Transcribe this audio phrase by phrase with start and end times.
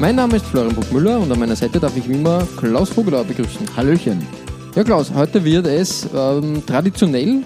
[0.00, 3.24] Mein Name ist Florian Burgmüller und an meiner Seite darf ich wie immer Klaus Vogelauer
[3.24, 3.66] begrüßen.
[3.76, 4.24] Hallöchen.
[4.76, 7.42] Ja, Klaus, heute wird es ähm, traditionell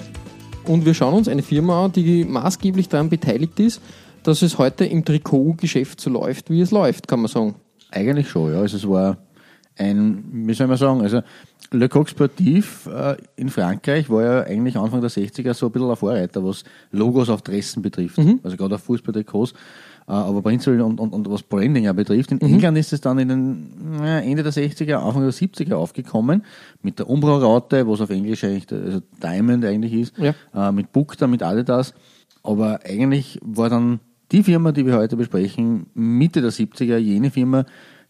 [0.66, 3.80] und wir schauen uns eine Firma an, die maßgeblich daran beteiligt ist,
[4.22, 7.54] dass es heute im Trikotgeschäft so läuft, wie es läuft, kann man sagen.
[7.90, 8.60] Eigentlich schon, ja.
[8.60, 9.16] Also es war
[9.78, 11.22] ein, wie soll man sagen, also
[11.72, 15.90] Le Coq Sportif äh, in Frankreich war ja eigentlich Anfang der 60er so ein bisschen
[15.90, 18.18] ein Vorreiter, was Logos auf Dressen betrifft.
[18.42, 19.52] Also gerade auf Fußballtrikots.
[20.08, 22.32] Äh, aber prinzipiell und, und, und was Branding ja betrifft.
[22.32, 23.66] In England ist es dann in den
[23.98, 26.44] na, Ende der 60er, Anfang der 70er aufgekommen,
[26.82, 30.34] mit der Umbro-Raute, was auf Englisch eigentlich also Diamond eigentlich ist, Ja.
[30.54, 31.94] äh, mit Bukta, mit Adidas.
[32.42, 34.00] Aber eigentlich war dann
[34.32, 37.64] die Firma, die wir heute besprechen, Mitte der 70er, jene Firma,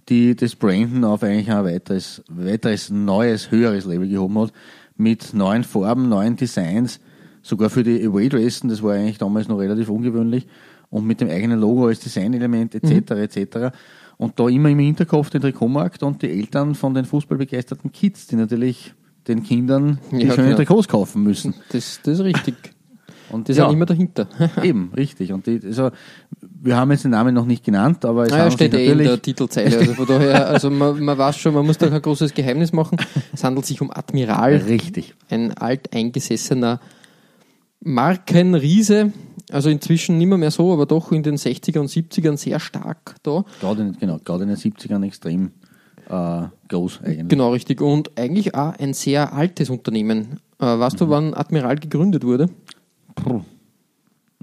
[0.08, 4.52] die das Branden auf eigentlich ein weiteres, weiteres neues, höheres Level gehoben hat,
[4.96, 7.00] mit neuen Farben, neuen Designs,
[7.42, 10.46] sogar für die Away-Dressen, das war eigentlich damals noch relativ ungewöhnlich,
[10.90, 13.12] und mit dem eigenen Logo als Designelement etc.
[13.12, 13.74] etc.
[14.18, 18.36] Und da immer im Hinterkopf den Trikotmarkt und die Eltern von den fußballbegeisterten Kids, die
[18.36, 18.92] natürlich
[19.26, 20.56] den Kindern die Ja, schönen klar.
[20.56, 21.54] Trikots kaufen müssen.
[21.70, 22.54] Das, das ist richtig.
[23.30, 24.28] Und Die ja, sind immer dahinter.
[24.62, 25.32] eben, richtig.
[25.32, 25.90] Und die, also,
[26.64, 28.98] wir haben jetzt den Namen noch nicht genannt, aber es Ah, ja, steht eh in
[28.98, 29.78] der Titelzeile.
[29.78, 32.98] Also von daher, also man, man weiß schon, man muss da kein großes Geheimnis machen.
[33.32, 35.14] Es handelt sich um Admiral, richtig.
[35.28, 36.80] ein alteingesessener
[37.80, 39.12] Markenriese.
[39.50, 43.16] Also inzwischen nicht mehr, mehr so, aber doch in den 60er und 70ern sehr stark
[43.22, 43.44] da.
[43.60, 45.50] Gerade in, genau, gerade in den 70ern extrem
[46.08, 47.28] äh, groß eigentlich.
[47.28, 47.80] Genau, richtig.
[47.80, 50.38] Und eigentlich auch ein sehr altes Unternehmen.
[50.58, 50.98] Äh, weißt Mhm.
[51.04, 52.48] du, wann Admiral gegründet wurde?
[53.14, 53.42] Puh.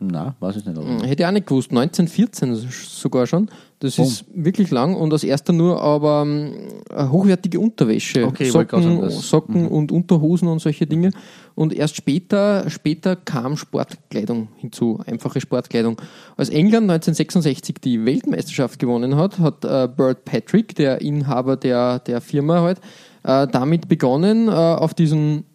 [0.01, 0.77] Na, weiß ich nicht.
[0.77, 1.71] Aber Hätte ich auch nicht gewusst.
[1.71, 3.49] 1914 sogar schon.
[3.79, 6.53] Das ist wirklich lang und als erster nur aber ähm,
[6.89, 8.25] eine hochwertige Unterwäsche.
[8.25, 11.11] Okay, Socken, Socken und Unterhosen und solche Dinge.
[11.55, 15.97] Und erst später, später kam Sportkleidung hinzu, einfache Sportkleidung.
[16.37, 22.21] Als England 1966 die Weltmeisterschaft gewonnen hat, hat äh, Bert Patrick, der Inhaber der, der
[22.21, 22.79] Firma halt,
[23.23, 25.45] äh, damit begonnen, äh, auf diesen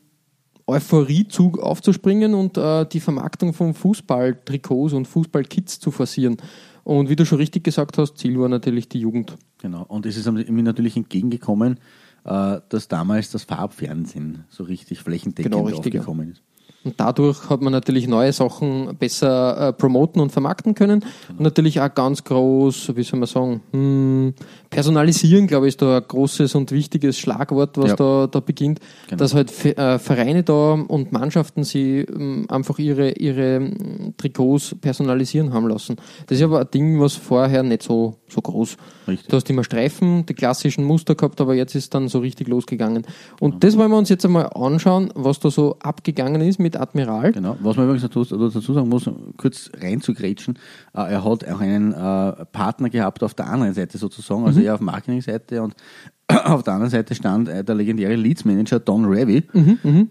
[0.66, 6.38] Euphoriezug aufzuspringen und äh, die Vermarktung von Fußballtrikots und Fußballkits zu forcieren.
[6.84, 9.36] Und wie du schon richtig gesagt hast, Ziel war natürlich die Jugend.
[9.58, 9.84] genau.
[9.88, 11.80] Und es ist mir natürlich entgegengekommen,
[12.24, 16.00] äh, dass damals das Farbfernsehen so richtig flächendeckend Genau, richtig, ja.
[16.00, 16.42] aufgekommen ist.
[16.84, 21.04] Und dadurch hat man natürlich neue Sachen besser äh, promoten und vermarkten können.
[21.30, 24.34] Und natürlich auch ganz groß, wie soll man sagen, hm,
[24.70, 27.96] personalisieren, glaube ich, ist da ein großes und wichtiges Schlagwort, was Ja.
[27.96, 29.18] da, da beginnt, Genau.
[29.18, 35.52] dass halt äh, Vereine da und Mannschaften sie ähm, einfach ihre, ihre ähm, Trikots personalisieren
[35.52, 35.96] haben lassen.
[36.26, 38.76] Das ist aber ein Ding, was vorher nicht so, so groß.
[39.08, 39.28] Richtig.
[39.28, 43.06] Du hast immer Streifen, die klassischen Muster gehabt, aber jetzt ist dann so richtig losgegangen.
[43.40, 47.32] Und das wollen wir uns jetzt einmal anschauen, was da so abgegangen ist mit Admiral.
[47.32, 47.56] Genau.
[47.60, 50.58] Was man übrigens dazu, sagen muss, kurz reinzugrätschen,
[50.94, 54.74] äh, er hat auch einen äh, Partner gehabt auf der anderen Seite sozusagen, also er
[54.74, 55.74] auf Marketingseite und
[56.28, 59.44] auf der anderen Seite stand äh, der legendäre Leads Manager Don Revy,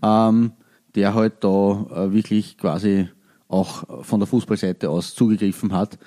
[0.02, 0.52] ähm,
[0.96, 3.10] der halt da wirklich quasi
[3.48, 5.98] auch von der Fußballseite aus zugegriffen hat.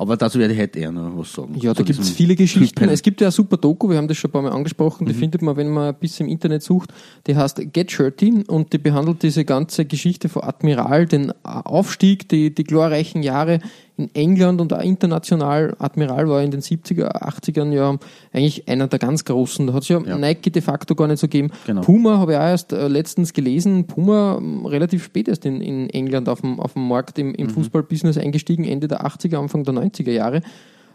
[0.00, 1.54] Aber dazu werde ich heute eher noch was sagen.
[1.60, 2.88] Ja, da Zu gibt es viele Geschichten.
[2.88, 5.08] Es gibt ja eine super Doku, wir haben das schon ein paar Mal angesprochen, Mhm.
[5.08, 6.90] die findet man, wenn man ein bisschen im Internet sucht.
[7.26, 12.54] Die heißt Get Shirty und die behandelt diese ganze Geschichte von Admiral, den Aufstieg, die,
[12.54, 13.58] die glorreichen Jahre
[14.00, 15.74] in England und auch international.
[15.78, 17.96] Admiral war in den 70er, 80ern ja
[18.32, 19.66] eigentlich einer der ganz großen.
[19.66, 20.16] Da hat es ja, Ja.
[20.18, 21.50] Nike de facto gar nicht so gegeben.
[21.66, 21.82] Genau.
[21.82, 23.86] Puma habe ich auch erst äh, letztens gelesen.
[23.86, 27.34] Puma ähm, relativ spät erst in, in England auf dem, auf dem Markt im, Mhm.
[27.34, 30.42] im Fußballbusiness eingestiegen, Ende der 80er, Anfang der 90er Jahre.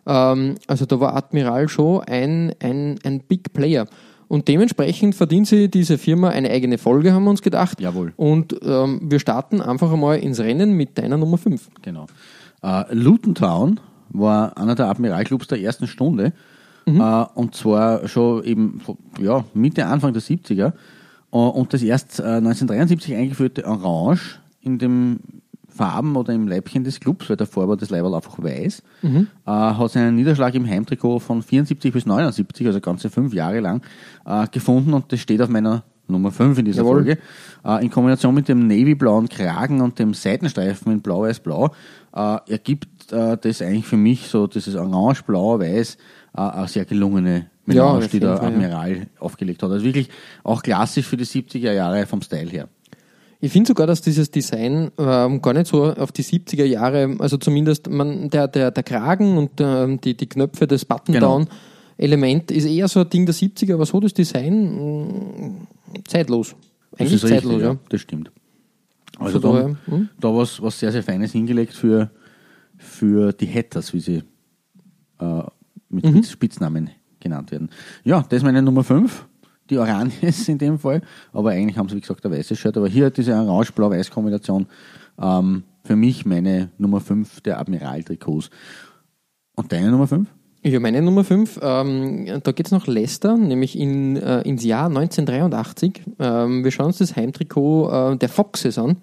[0.06, 3.88] Ähm, also da war Admiral schon ein, ein, ein Big Player.
[4.28, 7.80] Und dementsprechend verdient sie diese Firma eine eigene Folge, haben wir uns gedacht.
[7.80, 8.12] Jawohl.
[8.18, 11.70] Und ähm, wir starten einfach einmal ins Rennen mit deiner Nummer 5.
[11.84, 12.08] Genau.
[12.66, 13.80] Äh, Luton Town
[14.10, 16.34] war einer der Admiralclubs der ersten Stunde.
[16.88, 18.82] Äh, und zwar schon eben
[19.20, 20.74] ja, Mitte, Anfang der 70er.
[21.32, 25.20] Äh, und das erst äh, 1973 eingeführte Orange in dem
[25.68, 28.82] Farben oder im Leibchen des Clubs, weil davor war das Leiberl einfach weiß.
[29.46, 33.82] Äh, hat seinen Niederschlag im Heimtrikot von 74 bis 79, also ganze fünf Jahre lang,
[34.26, 37.04] äh, gefunden und das steht auf meiner Nummer 5 in dieser Jawohl.
[37.04, 37.18] Folge.
[37.66, 41.72] Äh, in Kombination mit dem navyblauen Kragen und dem Seitenstreifen in blau-weiß-blau
[42.16, 45.98] äh, ergibt äh, das eigentlich für mich so dieses orange-blau-weiß
[46.36, 48.56] äh, eine sehr gelungene Ja, Melange, auf die der Fall, ja.
[48.56, 49.72] Admiral aufgelegt hat.
[49.72, 50.10] Also wirklich
[50.44, 52.68] auch klassisch für die 70er Jahre vom Style her.
[53.42, 57.38] Ich finde sogar, dass dieses Design ähm, gar nicht so auf die 70er Jahre, also
[57.38, 60.86] zumindest man, der, der, der Kragen und ähm, die, die Knöpfe, das
[61.98, 65.68] Button-Down-Element ist eher so ein Ding der 70er, aber so das Design mh,
[66.08, 66.56] zeitlos.
[66.98, 67.78] Eigentlich zeitlos, richtig, ja.
[67.90, 68.32] Das stimmt.
[69.20, 70.10] Also da, daher, hm?
[70.20, 72.10] da was, was sehr, sehr Feines hingelegt für,
[72.78, 74.24] für die Hatters, wie sie
[75.20, 75.44] äh,
[75.90, 76.10] mit Mhm.
[76.18, 76.90] Spitz- Spitznamen
[77.20, 77.70] genannt werden.
[78.04, 79.26] Ja, das ist meine Nummer 5.
[79.70, 81.02] Die Oranges in dem Fall.
[81.34, 82.76] Aber eigentlich haben sie, wie gesagt, ein weißes Shirt.
[82.78, 84.68] Aber hier diese Orange-Blau-Weiß-Kombination
[85.20, 88.50] ähm, für mich meine Nummer 5 der Admiral-Trikots.
[89.56, 90.28] Und deine Nummer 5?
[90.68, 96.02] Ja, meine Nummer 5, ähm, da geht's nach Leicester, nämlich in, äh, ins Jahr 1983.
[96.18, 98.98] Ähm, wir schauen uns das Heimtrikot äh, der Foxes an,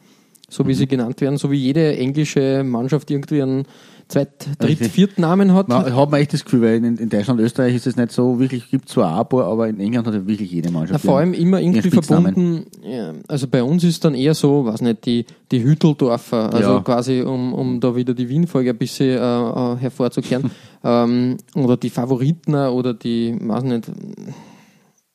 [0.48, 3.66] so wie sie genannt werden, so wie jede englische Mannschaft irgendwie einen
[4.12, 4.92] Zweit-, Dritt-, Richtig.
[4.92, 5.68] Viertnamen hat.
[5.68, 8.38] Man hat man echt das Gefühl, weil in, in Deutschland, Österreich ist es nicht so
[8.38, 11.04] wirklich, gibt zwar auch ein paar, aber in England hat wirklich jede Na, Mannschaft.
[11.04, 15.06] vor allem immer irgendwie verbunden, ja, also bei uns ist dann eher so, weiß nicht,
[15.06, 16.80] die, die Hütteldorfer, also Ja.
[16.80, 20.50] quasi um, um da wieder die Wien-Folge ein bisschen äh, äh, hervorzukehren,
[20.84, 23.90] ähm, oder die Favoriten oder die, weiß nicht,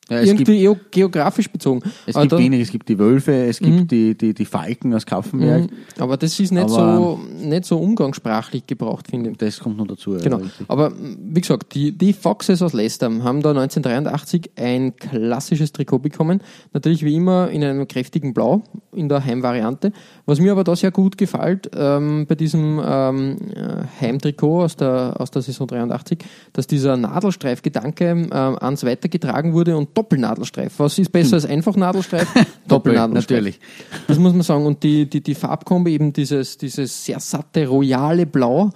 [0.09, 1.81] Ja, irgendwie geo- geografisch bezogen.
[2.05, 5.05] es Aber gibt wenig, es gibt die Wölfe, es gibt die, die, die Falken aus
[5.05, 5.63] Kaffenberg.
[5.63, 5.69] Mhm.
[5.99, 9.37] Aber das ist nicht, Aber- so, nicht so umgangssprachlich gebraucht, finde ich.
[9.37, 10.13] Das kommt noch dazu.
[10.15, 10.37] ja, Genau.
[10.37, 10.65] richtig.
[10.69, 15.99] Aber m, wie gesagt, die, die Foxes aus Leicester haben da 1983 ein klassisches Trikot
[15.99, 16.41] bekommen.
[16.73, 18.63] Natürlich wie immer in einem kräftigen Blau
[18.93, 19.91] in der Heimvariante.
[20.25, 25.15] Was mir aber da sehr gut gefällt ähm, bei diesem ähm, äh, Heimtrikot aus der,
[25.19, 26.19] aus der Saison 83,
[26.53, 30.73] dass dieser Nadelstreifgedanke ähm, ans weitergetragen wurde und Doppelnadelstreif.
[30.77, 32.27] Was ist besser als einfach Nadelstreif?
[32.67, 33.37] Doppelnadelstreif.
[33.37, 33.59] natürlich.
[34.07, 34.65] Das muss man sagen.
[34.65, 38.69] Und die, die, die Farbkombi, eben dieses, dieses sehr satte, royale Blau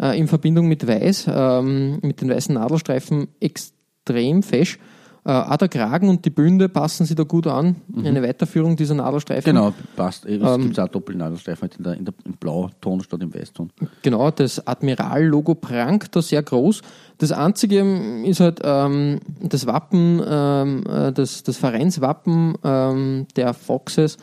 [0.00, 4.78] äh, in Verbindung mit Weiß, ähm, mit den weißen Nadelstreifen, extrem fesch.
[5.26, 7.76] Äh, auch der Kragen und die Bünde passen sich da gut an.
[7.96, 9.54] Eine Weiterführung dieser Nadelstreifen.
[9.54, 10.26] Genau, passt.
[10.26, 13.70] Es Ähm, gibt auch Doppelnadelstreifen halt in der, in der, im Blauton statt im Weißton.
[14.02, 16.82] Genau, das Admiral-Logo prangt da sehr groß.
[17.16, 23.54] Das Einzige ähm, ist halt ähm, das Wappen, ähm, äh, das, das Vereinswappen ähm, der
[23.54, 24.18] Foxes.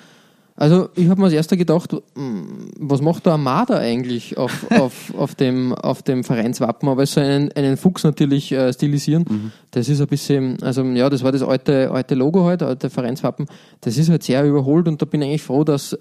[0.56, 5.14] Also ich habe mir als erster gedacht, hm, was macht der Armada eigentlich auf, auf,
[5.18, 6.88] auf, dem, auf dem Vereinswappen?
[6.90, 11.24] Aber so einen, einen Fuchs natürlich äh, stilisieren, das ist ein bisschen, also ja, das
[11.24, 13.48] war das alte, alte Logo halt, alte Vereinswappen.
[13.80, 15.98] Das ist halt sehr überholt und da bin ich eigentlich froh, dass, äh,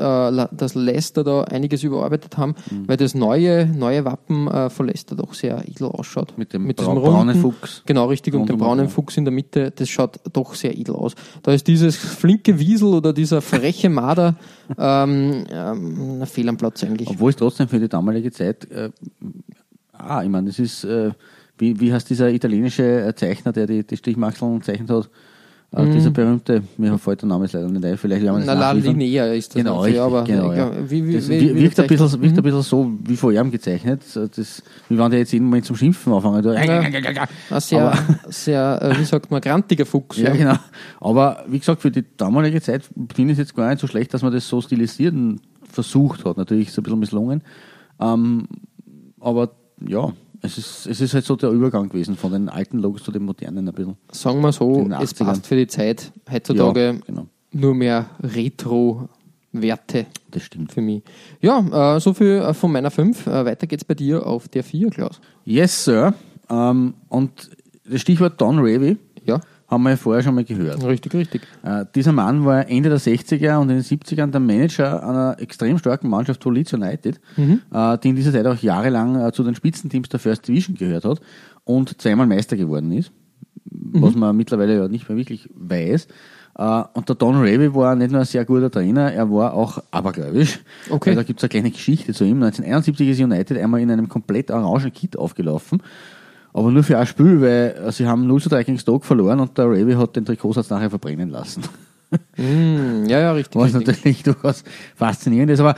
[0.53, 2.55] dass Leicester da einiges überarbeitet haben,
[2.87, 6.37] weil das neue, neue Wappen äh, von Leicester doch sehr edel ausschaut.
[6.37, 7.83] Mit dem diesem brau- braunen Fuchs.
[7.87, 8.35] Genau, richtig.
[8.35, 8.91] Und dem Rundum, braunen ja.
[8.91, 11.15] Fuchs in der Mitte, das schaut doch sehr edel aus.
[11.43, 14.35] Da ist dieses flinke Wiesel oder dieser freche Marder
[14.79, 17.09] ähm, ähm, Fehl am Platz eigentlich.
[17.09, 18.91] Obwohl es trotzdem für die damalige Zeit, äh,
[19.93, 21.11] ah, ich meine, das ist, äh,
[21.59, 25.11] wie, wie heißt dieser italienische äh, Zeichner, der die, die Stichmachseln gezeichnet hat?
[25.73, 28.55] Äh, Dieser berühmte, mir fällt der Name jetzt leider nicht ein, vielleicht werden wir das
[28.57, 28.73] Na, La.
[28.73, 29.63] Linea ist das.
[29.63, 30.73] Genau, ja, richtig, aber genau, ja.
[30.91, 34.03] wie, wie, Das wie, wirkt, ein bisschen, wirkt ein bisschen so wie vor ihm gezeichnet.
[34.15, 36.43] Das, wie wenn der jetzt jeden Moment zum Schimpfen anfangen.
[36.43, 36.51] Da-
[37.51, 37.93] Ein sehr,
[38.29, 40.17] sehr äh, wie sagt man, grantiger Fuchs.
[40.19, 40.57] Ja, genau.
[41.01, 42.83] Aber wie gesagt, für die damalige Zeit
[43.15, 46.37] finde ich es jetzt gar nicht so schlecht, dass man das so stilisieren versucht hat.
[46.37, 47.43] Natürlich ist es ein bisschen misslungen.
[48.01, 48.49] Ähm,
[49.21, 49.53] aber
[49.87, 53.13] ja, es ist, es ist halt so der Übergang gewesen von den alten Logos zu
[53.13, 53.97] den modernen ein bisschen.
[54.13, 55.25] Sagen wir so, es 80ern.
[55.25, 56.13] passt für die Zeit.
[56.31, 57.27] Heutzutage Ja, genau.
[57.53, 60.73] nur mehr Retro-Werte Das stimmt.
[60.73, 61.03] für mich.
[61.41, 63.27] Ja, äh, so viel äh, von meiner 5.
[63.27, 65.21] Äh, weiter geht's bei dir auf der 4, Klaus.
[65.45, 66.15] Yes, Sir.
[66.49, 67.51] Ähm, und
[67.89, 70.85] das Stichwort Don Ravy Ja, haben wir ja vorher schon mal gehört.
[70.85, 71.43] richtig, richtig.
[71.63, 75.79] Äh, dieser Mann war Ende der 60er und in den 70ern der Manager einer extrem
[75.79, 79.55] starken Mannschaft von Leeds United, äh, die in dieser Zeit auch jahrelang äh, zu den
[79.55, 81.21] Spitzenteams der First Division gehört hat
[81.65, 83.13] und zweimal Meister geworden ist,
[83.65, 86.09] was man mittlerweile ja nicht mehr wirklich weiß.
[86.59, 89.83] Äh, und der Don Ravy war nicht nur ein sehr guter Trainer, er war auch
[89.93, 90.59] abergläubisch.
[90.91, 91.11] Okay.
[91.11, 92.43] Weil da gibt es eine kleine Geschichte zu ihm.
[92.43, 95.81] 1971 ist United einmal in einem komplett orangen Kit aufgelaufen.
[96.53, 99.41] Aber nur für ein Spiel, weil äh, sie haben 0 zu 3 gegen Stoke verloren
[99.41, 101.63] und der Ravy hat den Trikotsatz nachher verbrennen lassen.
[102.37, 103.55] Mm, ja, ja, richtig.
[103.61, 103.87] Was richtig.
[103.87, 104.65] natürlich durchaus
[104.97, 105.61] faszinierend ist.
[105.61, 105.77] Aber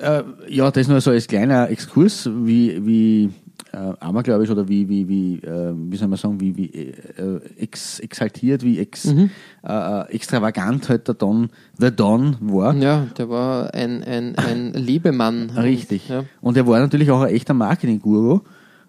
[0.00, 3.30] äh, ja, das nur so als kleiner Exkurs, wie, wie
[3.72, 8.00] äh, abergläubisch oder wie, wie, wie, äh, wie soll man sagen, wie, wie äh, ex,
[8.00, 9.30] exaltiert, wie ex, Mhm.
[9.62, 12.74] äh, äh, extravagant halt der Don, The Don war.
[12.76, 15.50] Ja, der war ein, ein, ein Lebemann.
[15.50, 16.08] Richtig.
[16.08, 16.24] Ja.
[16.40, 18.40] Und er war natürlich auch ein echter Marketing-Guru,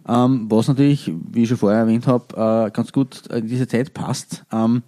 [0.07, 3.93] ähm, was natürlich, wie ich schon vorher erwähnt habe, äh, ganz gut in diese Zeit
[3.93, 4.43] passt.
[4.51, 4.83] Ähm,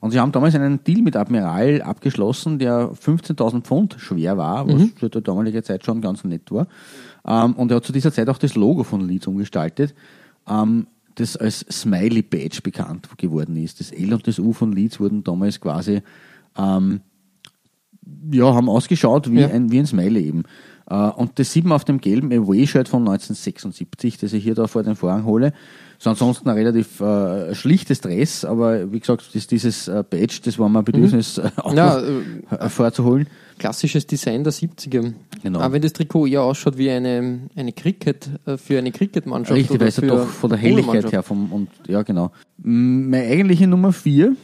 [0.00, 4.82] und sie haben damals einen Deal mit Admiral abgeschlossen, der 15.000 Pfund schwer war, was
[4.96, 6.66] für die damalige Zeit schon ganz nett war.
[7.26, 9.94] Ähm, und er hat zu dieser Zeit auch das Logo von Leeds umgestaltet,
[10.46, 13.80] ähm, das als Smiley Badge bekannt geworden ist.
[13.80, 16.02] Das L und das U von Leeds wurden damals quasi
[16.58, 17.00] ähm,
[18.30, 19.48] ja, haben ausgeschaut wie, Ja.
[19.48, 20.42] ein, wie ein Smiley eben.
[20.88, 24.66] Äh, und das sieht man auf dem gelben Away-Shirt von 1976, das ich hier da
[24.66, 25.52] vor den Vorhang hole.
[25.98, 30.58] So ansonsten ein relativ äh, schlichtes Dress, aber wie gesagt, das, dieses äh, Badge, das
[30.58, 31.76] war mir ein Bedürfnis, äh, auch Mhm.
[31.76, 33.26] Ja, äh, hervorzuholen.
[33.58, 35.14] klassisches Design der 70er.
[35.42, 35.60] Genau.
[35.60, 39.56] Auch wenn das Trikot eher ausschaut wie eine, eine Cricket, für eine Cricket-Mannschaft.
[39.56, 42.32] Richtig, weil es ja doch von der Helligkeit her vom, und ja, genau.
[42.58, 44.36] Meine eigentliche Nummer vier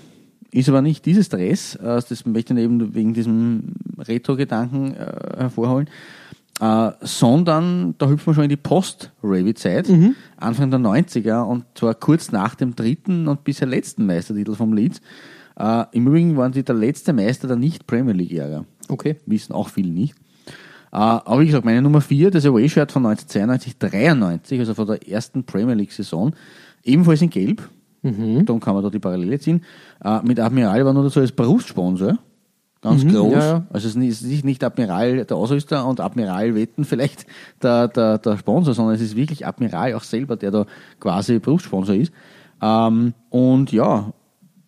[0.53, 4.95] ist aber nicht dieses Dress, das möchte ich eben wegen diesem Retro-Gedanken
[5.37, 5.89] hervorholen,
[6.61, 10.15] äh, sondern da hüpfen wir schon in die Post-Ravi-Zeit, Mhm.
[10.37, 15.01] Anfang der 90er und zwar kurz nach dem dritten und bisher letzten Meistertitel vom Leeds.
[15.59, 19.17] Äh, Im Übrigen waren sie der letzte Meister der Nicht-Premier League-Ära Okay.
[19.27, 20.15] wissen auch viele nicht.
[20.93, 25.09] Äh, aber wie gesagt, meine Nummer 4, das Away-Shirt von 1992, 93, also von der
[25.09, 26.33] ersten Premier League-Saison,
[26.85, 27.69] ebenfalls in Gelb.
[28.03, 29.63] Darum kann man da die Parallele ziehen.
[30.03, 32.17] Äh, mit Admiral war nur dazu als Brustsponsor.
[32.83, 33.33] Ganz groß.
[33.33, 33.67] ja, ja.
[33.71, 37.27] Also es ist nicht- nicht, Admiral der Ausrüster und Admiral Wetten vielleicht
[37.63, 40.67] der, der, der Sponsor, sondern es ist wirklich Admiral auch selber, der da
[40.99, 42.13] quasi Brustsponsor ist.
[42.63, 44.13] Ähm, und ja,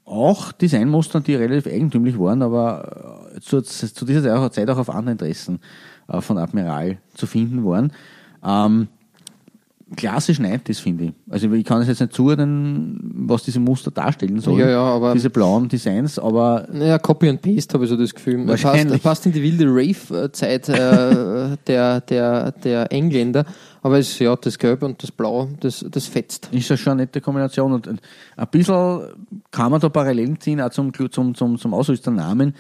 [0.04, 5.12] auch Designmustern, die relativ eigentümlich waren, aber äh, zu, zu dieser Zeit auch auf andere
[5.12, 5.60] Interessen
[6.08, 7.92] äh, von Admiral zu finden waren.
[8.44, 8.88] Ähm,
[9.96, 11.12] klassisch 90s, finde ich.
[11.30, 15.12] Also ich kann es jetzt nicht zuordnen, was diese Muster darstellen sollen, Ja, ja, aber-
[15.14, 18.38] diese blauen Designs, aber Naja, Copy and Paste habe ich so das Gefühl.
[18.46, 19.02] Das passt, Wahrscheinlich.
[19.02, 23.44] passt in die wilde Rave-Zeit äh, der, der, der Engländer.
[23.84, 26.48] Aber es, ja, das Gelb und das Blau, das, das fetzt.
[26.52, 27.72] ist das schon eine nette Kombination.
[27.72, 27.98] Und ein
[28.50, 29.02] bisschen
[29.50, 32.54] kann man da Parallelen ziehen, auch zum, zum, zum, zum Ausrüsternamen,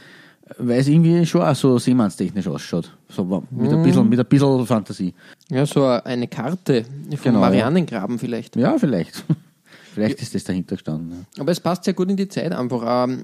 [0.58, 2.90] weil es irgendwie schon auch so seemannstechnisch ausschaut.
[3.08, 3.68] So mit, Mhm.
[3.78, 5.14] ein bisschen, mit ein bisschen Fantasie.
[5.50, 7.40] Ja, so eine Karte vom Genau.
[7.40, 8.56] Marianengraben vielleicht.
[8.56, 9.24] Ja, vielleicht.
[9.94, 11.26] vielleicht ist das dahinter gestanden.
[11.36, 11.42] Ja.
[11.42, 13.04] Aber es passt sehr gut in die Zeit einfach.
[13.08, 13.22] Ähm,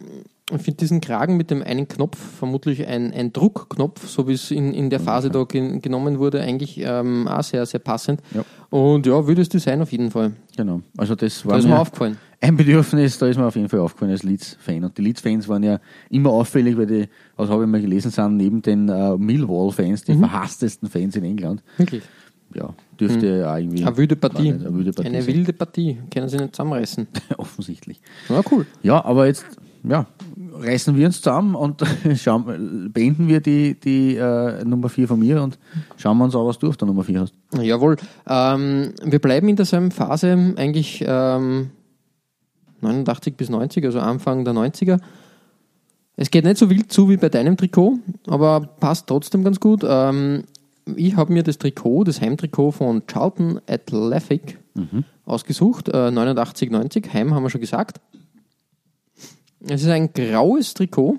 [0.55, 4.51] Ich finde diesen Kragen mit dem einen Knopf, vermutlich ein, ein Druckknopf, so wie es
[4.51, 8.23] in, in der Phase da gen genommen wurde, eigentlich ähm, auch sehr, sehr passend.
[8.35, 8.45] Ja.
[8.71, 10.33] Und ja, wildes Design auf jeden Fall.
[10.57, 10.81] Genau.
[10.97, 12.17] Also das Da war ist mir aufgefallen.
[12.41, 14.85] ein Bedürfnis, da ist mir auf jeden Fall aufgefallen als Leeds-Fan.
[14.85, 18.39] Und die Leeds-Fans waren ja immer auffällig, weil die, was habe ich mal gelesen, sind
[18.39, 21.63] neben den äh, Millwall-Fans die verhasstesten Fans in England.
[21.77, 22.03] Wirklich.
[22.55, 23.85] Ja, dürfte auch irgendwie.
[23.85, 24.37] Eine wilde Partie.
[24.37, 25.09] War nicht Eine wilde Partie.
[25.11, 25.99] Eine wilde Partie.
[26.11, 27.07] Können sie nicht zusammenreißen.
[27.37, 28.01] Offensichtlich.
[28.31, 28.65] Ja, cool.
[28.83, 29.45] Ja, aber jetzt,
[29.85, 30.07] ja,
[30.53, 31.83] reißen wir uns zusammen und
[32.17, 35.59] schauen, beenden wir die, die äh, Nummer 4 von mir und
[35.97, 37.35] schauen wir uns an, was du auf der Nummer 4 hast.
[37.61, 37.97] Jawohl.
[38.29, 41.71] Ähm, wir bleiben in derselben Phase, eigentlich ähm,
[42.81, 45.01] 89 bis 90, also Anfang der 90er.
[46.17, 49.85] Es geht nicht so wild zu wie bei deinem Trikot, aber passt trotzdem ganz gut.
[49.87, 50.45] Ähm,
[50.97, 54.59] ich habe mir das Trikot, das Heimtrikot von Charlton Athletic
[55.25, 57.13] ausgesucht, äh, 89, 90.
[57.13, 58.01] Heim haben wir schon gesagt.
[59.67, 61.19] Es ist ein graues Trikot.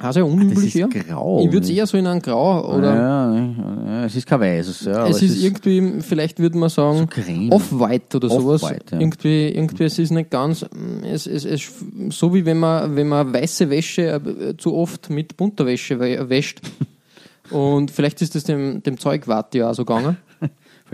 [0.00, 0.88] Auch sehr unüblich, ist ja.
[0.88, 3.54] grau, Ich würde es eher so in ein Grau oder ja, ja,
[3.86, 4.86] ja, es ist kein weißes.
[4.86, 7.52] Ja, es ist irgendwie, vielleicht würde man sagen, creme.
[7.52, 8.64] off-white oder sowas.
[8.64, 8.98] Off-white, ja.
[9.00, 10.66] Irgendwie, irgendwie, es ist nicht ganz,
[11.04, 11.72] es, es, es,
[12.10, 16.28] so wie wenn man, wenn man weiße Wäsche äh, zu oft mit bunter Wäsche wä-
[16.28, 16.60] wäscht.
[17.50, 20.16] Und vielleicht ist das dem, dem Zeugwart ja auch so gegangen.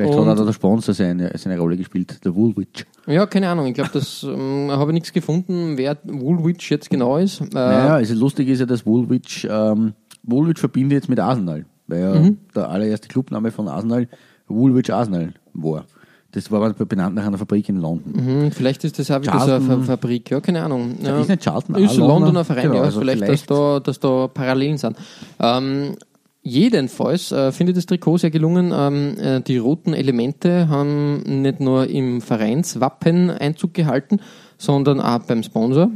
[0.03, 2.87] Vielleicht Und- hat auch der Sponsor seine, seine Rolle gespielt, der Woolwich.
[3.07, 3.67] Ja, keine Ahnung.
[3.67, 7.41] Ich glaube, das ähm, habe ich nichts gefunden, wer Woolwich jetzt genau ist.
[7.41, 9.93] Äh, Naja, also lustig ist ja, dass Woolwich, ähm,
[10.23, 12.39] Woolwich verbindet jetzt mit Arsenal, weil ja Mhm.
[12.55, 14.07] der allererste Clubname von Arsenal
[14.49, 15.85] Woolwich Arsenal war.
[16.33, 18.15] Das war benannt nach einer Fabrik in London.
[18.15, 20.95] hm, vielleicht ist das auch wieder so eine Charlton- Fa- Fabrik, ja, keine Ahnung.
[21.03, 21.19] Ja.
[21.21, 22.45] Ist nicht Charlton Ist Londoner Londoner?
[22.45, 22.83] Verein, Genau, ja.
[22.83, 24.97] also vielleicht, vielleicht- Dass, da, dass da Parallelen sind.
[25.41, 25.97] Ähm,
[26.43, 28.73] jedenfalls äh, finde ich das Trikot sehr gelungen.
[28.75, 34.21] Ähm, äh, die roten Elemente haben nicht nur im Vereinswappen Einzug gehalten,
[34.59, 35.91] sondern auch beim Sponsor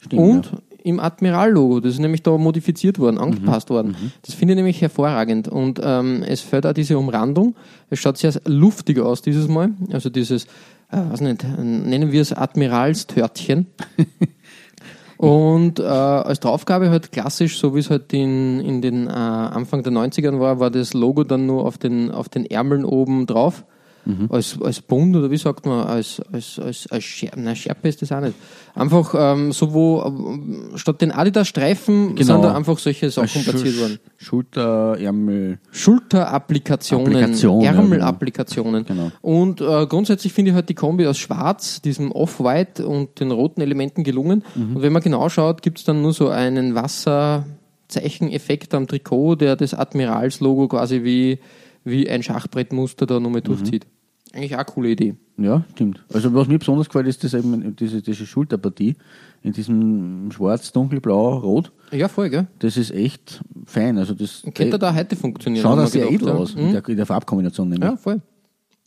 [0.00, 0.58] Stimmt, und ja.
[0.84, 1.80] im Admiral-Logo.
[1.80, 3.96] Das ist nämlich da modifiziert worden, angepasst worden.
[4.22, 5.48] Das finde ich nämlich hervorragend.
[5.48, 7.56] Und ähm, es fällt auch diese Umrandung.
[7.90, 9.70] Es schaut sehr luftig aus dieses Mal.
[9.92, 10.44] Also dieses,
[10.90, 13.66] äh, weiß nicht, nennen wir es Admiralstörtchen.
[15.18, 19.82] Und äh, als Draufgabe halt klassisch, so wie es halt in, in den äh, Anfang
[19.82, 23.64] der 90ern war, war das Logo dann nur auf den, auf den Ärmeln oben drauf.
[24.30, 28.02] Als, als Bund oder wie sagt man, als, als, als, als Schärpe, nein, Schärpe ist
[28.02, 28.34] das auch nicht.
[28.74, 32.34] Einfach ähm, so, wo ähm, statt den Adidas-Streifen Genau.
[32.34, 33.98] sind da einfach solche Sachen platziert worden.
[34.16, 35.58] Schulter, Ärmel.
[35.70, 38.84] Schulterapplikationen, Applikation, ja, Ärmelapplikationen.
[38.84, 39.10] Genau.
[39.20, 43.60] Und äh, grundsätzlich finde ich halt die Kombi aus Schwarz, diesem Off-White und den roten
[43.60, 44.44] Elementen gelungen.
[44.54, 44.76] Mhm.
[44.76, 49.56] Und wenn man genau schaut, gibt es dann nur so einen Wasserzeicheneffekt am Trikot, der
[49.56, 51.38] das Admirals-Logo quasi wie,
[51.84, 53.22] wie ein Schachbrettmuster da Mhm.
[53.24, 53.86] nochmal durchzieht.
[54.32, 55.14] Eigentlich auch eine coole Idee.
[55.38, 56.04] Ja, stimmt.
[56.12, 58.96] Also was mir besonders gefällt, ist das eben diese, diese Schulterpartie
[59.42, 61.70] in diesem schwarz, dunkelblau, rot.
[61.92, 62.46] Ja, voll, gell?
[62.58, 63.96] Das ist echt fein.
[63.98, 65.62] Also das Könnte da heute funktionieren.
[65.62, 66.60] schaut auch sehr edel aus Mhm.
[66.60, 67.88] in, der, in der Farbkombination nämlich.
[67.88, 68.20] Ja, voll.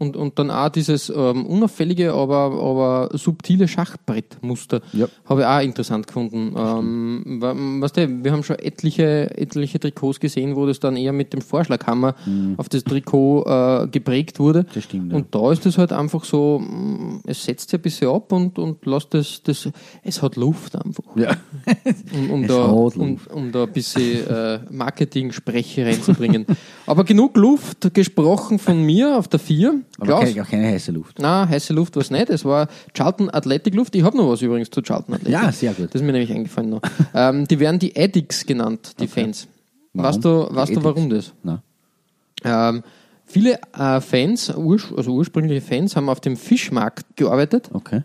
[0.01, 5.07] Und, und dann auch dieses ähm, unauffällige, aber, aber subtile Schachbrettmuster Ja.
[5.25, 6.55] habe ich auch interessant gefunden.
[6.57, 11.33] Ähm, weißt du, wir haben schon etliche, etliche Trikots gesehen, wo das dann eher mit
[11.33, 12.15] dem Vorschlaghammer
[12.57, 14.63] auf das Trikot äh, geprägt wurde.
[14.63, 14.67] Mhm.
[14.73, 15.17] Das stimmt, ja.
[15.19, 18.57] Und da ist es halt einfach so, mm, es setzt sich ein bisschen ab und,
[18.57, 19.69] und lässt das, das,
[20.03, 21.15] es hat Luft einfach.
[21.15, 21.35] Ja.
[22.13, 26.45] Um, um, da, um, um da ein bisschen äh, Marketing-Spreche reinzubringen.
[26.85, 29.81] Aber genug Luft gesprochen von mir auf der 4.
[29.97, 30.23] Aber Klaus?
[30.25, 31.17] keine, auch keine heiße Luft.
[31.19, 32.29] Na, heiße Luft war es nicht.
[32.29, 33.95] Es war Charlton Athletic Luft.
[33.95, 35.33] Ich habe noch was übrigens zu Charlton Athletic.
[35.33, 35.93] Ja, sehr gut.
[35.93, 36.81] Das ist mir nämlich eingefallen noch.
[37.13, 39.47] ähm, die werden die Addicts genannt, die Fans.
[39.93, 41.33] Weißt du, weißt du, warum das?
[41.43, 41.61] Na.
[42.43, 42.83] Ähm,
[43.25, 48.03] viele äh, Fans, urs also ursprüngliche Fans, haben auf dem Fischmarkt gearbeitet Okay.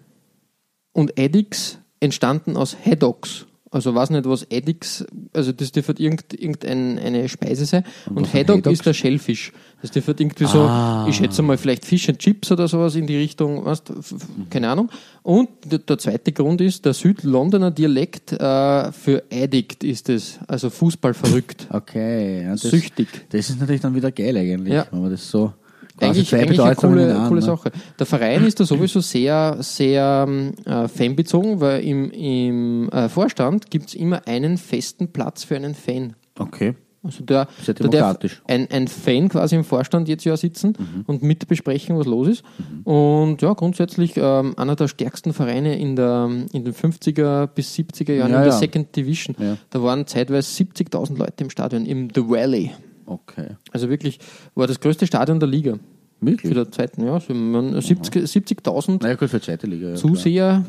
[0.93, 3.47] und Addicts entstanden aus Haddocks.
[3.71, 7.85] Also weiß nicht, was Addicts, also das dürfte irgend, irgendeine eine Speise sein.
[8.09, 8.95] Und, sind Haddock ist der
[9.81, 9.83] Shellfisch.
[9.83, 10.71] Das dürfte irgendwie so,
[11.09, 13.93] ich schätze mal vielleicht Fish and Chips oder sowas in die Richtung, weißt,
[14.51, 14.91] keine Ahnung.
[15.23, 20.71] Und der, der zweite Grund ist, der Südlondoner Dialekt äh, für Addict ist es, also
[20.71, 21.67] Fußball verrückt.
[21.77, 22.43] Okay.
[22.45, 23.09] Ja, das, Süchtig.
[23.31, 24.87] Das ist natürlich dann wieder geil eigentlich, Ja.
[24.91, 25.53] wenn man das so
[26.01, 27.47] Eigentlich, eigentlich eine coole, einem, coole ne?
[27.47, 27.73] Sache.
[27.99, 33.71] Der Verein ist da sowieso sehr, sehr ähm, äh, fanbezogen, weil im, im äh, Vorstand
[33.71, 36.15] gibt es immer einen festen Platz für einen Fan.
[36.39, 36.75] Okay.
[37.07, 38.43] Also der, Sehr da demokratisch.
[38.47, 40.75] ein, ein Fan quasi im Vorstand jetzt ja sitzen
[41.07, 42.45] und mit besprechen, was los ist.
[42.85, 48.13] Und ja, grundsätzlich ähm, einer der stärksten Vereine in, der, in den 50er bis 70er
[48.13, 48.59] Jahren Ja, in der ja.
[48.59, 49.37] Second Division.
[49.39, 49.57] Ja.
[49.71, 52.73] Da waren zeitweise 70.000 Leute im Stadion, im The Valley.
[53.07, 53.57] Okay.
[53.73, 54.19] Also wirklich
[54.55, 55.79] war das größte Stadion der Liga.
[56.19, 56.55] Für Wirklich?
[56.55, 57.21] der zweiten, ja.
[57.21, 60.65] So, man, 70 70.000 Naja, für Zuseher,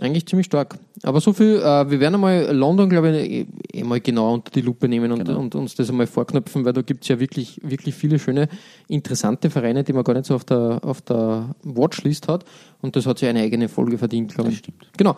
[0.00, 0.78] eigentlich ziemlich stark.
[1.02, 4.50] Aber so viel, äh, wir werden einmal London, glaube ich, eh, eh mal genau unter
[4.50, 5.38] die Lupe nehmen und, Genau.
[5.38, 8.48] und uns das einmal vorknöpfen, weil da gibt es ja wirklich, wirklich viele schöne,
[8.88, 12.44] interessante Vereine, die man gar nicht so auf der, auf der Watchlist hat.
[12.80, 14.58] Und das hat sich eine eigene Folge verdient, glaube ich.
[14.58, 14.86] stimmt.
[14.96, 15.16] Genau.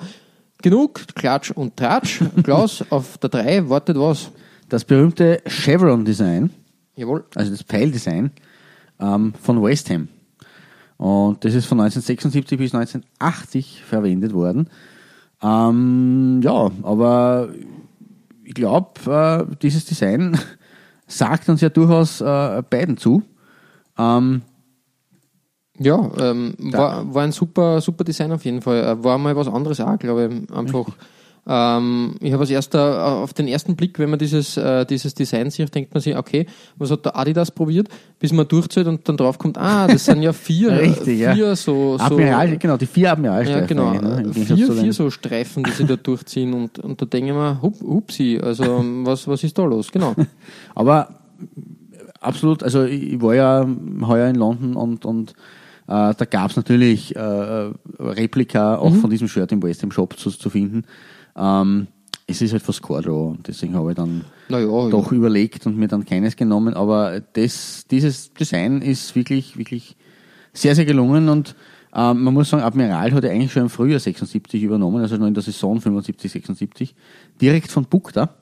[0.62, 2.20] Genug Klatsch und Tratsch.
[2.42, 4.30] Klaus, auf der 3 wartet was?
[4.68, 6.50] Das berühmte Chevron-Design,
[6.96, 7.24] Jawohl.
[7.34, 8.30] also das Pfeildesign
[9.00, 10.08] ähm, von West Ham.
[11.02, 14.68] Und das ist von 1976 bis 1980 verwendet worden.
[15.42, 17.48] Ähm, ja, aber
[18.44, 19.10] ich glaube,
[19.50, 20.38] äh, dieses Design
[21.08, 23.22] sagt uns ja durchaus äh, beiden zu.
[23.98, 24.42] Ähm,
[25.76, 28.84] Ja, ähm, war, war ein super, super Design auf jeden Fall.
[28.84, 30.56] Äh, War mal was anderes auch, glaube ich.
[30.56, 30.86] Einfach.
[31.44, 35.14] Ähm, ich habe als erster, äh, auf den ersten Blick, wenn man dieses, äh, dieses
[35.14, 37.88] Design sieht, denkt man sich, okay, was hat der Adidas probiert,
[38.20, 41.34] bis man durchzählt und dann drauf kommt, ah, das sind ja vier, Richtig, ja.
[41.34, 43.76] vier so, so Admiral, genau, die vier Admiralstreifen.
[43.76, 44.00] ja, genau.
[44.00, 47.36] ne, im Vier, vier so Streifen, die sie da durchziehen und, und da denke ich
[47.36, 49.90] mir, hup, hupsi, also was, was ist da los?
[49.90, 50.14] Genau.
[50.76, 51.08] Aber
[52.20, 53.66] absolut, also ich war ja
[54.02, 55.34] heuer in London und, und
[55.88, 60.16] äh, da gab es natürlich äh, Replika auch von diesem Shirt im West Ham Shop
[60.16, 60.84] zu, zu finden.
[61.36, 61.86] Ähm,
[62.26, 66.04] es ist halt Squadro und deswegen habe ich dann Naja, doch überlegt und mir dann
[66.04, 66.74] keines genommen.
[66.74, 69.96] Aber das, dieses Design ist wirklich, wirklich
[70.52, 71.54] sehr, sehr gelungen und
[71.94, 75.26] ähm, man muss sagen, Admiral hat ja eigentlich schon im Frühjahr 76 übernommen, also noch
[75.26, 76.94] in der Saison 75, 76,
[77.40, 78.34] direkt von Bukta.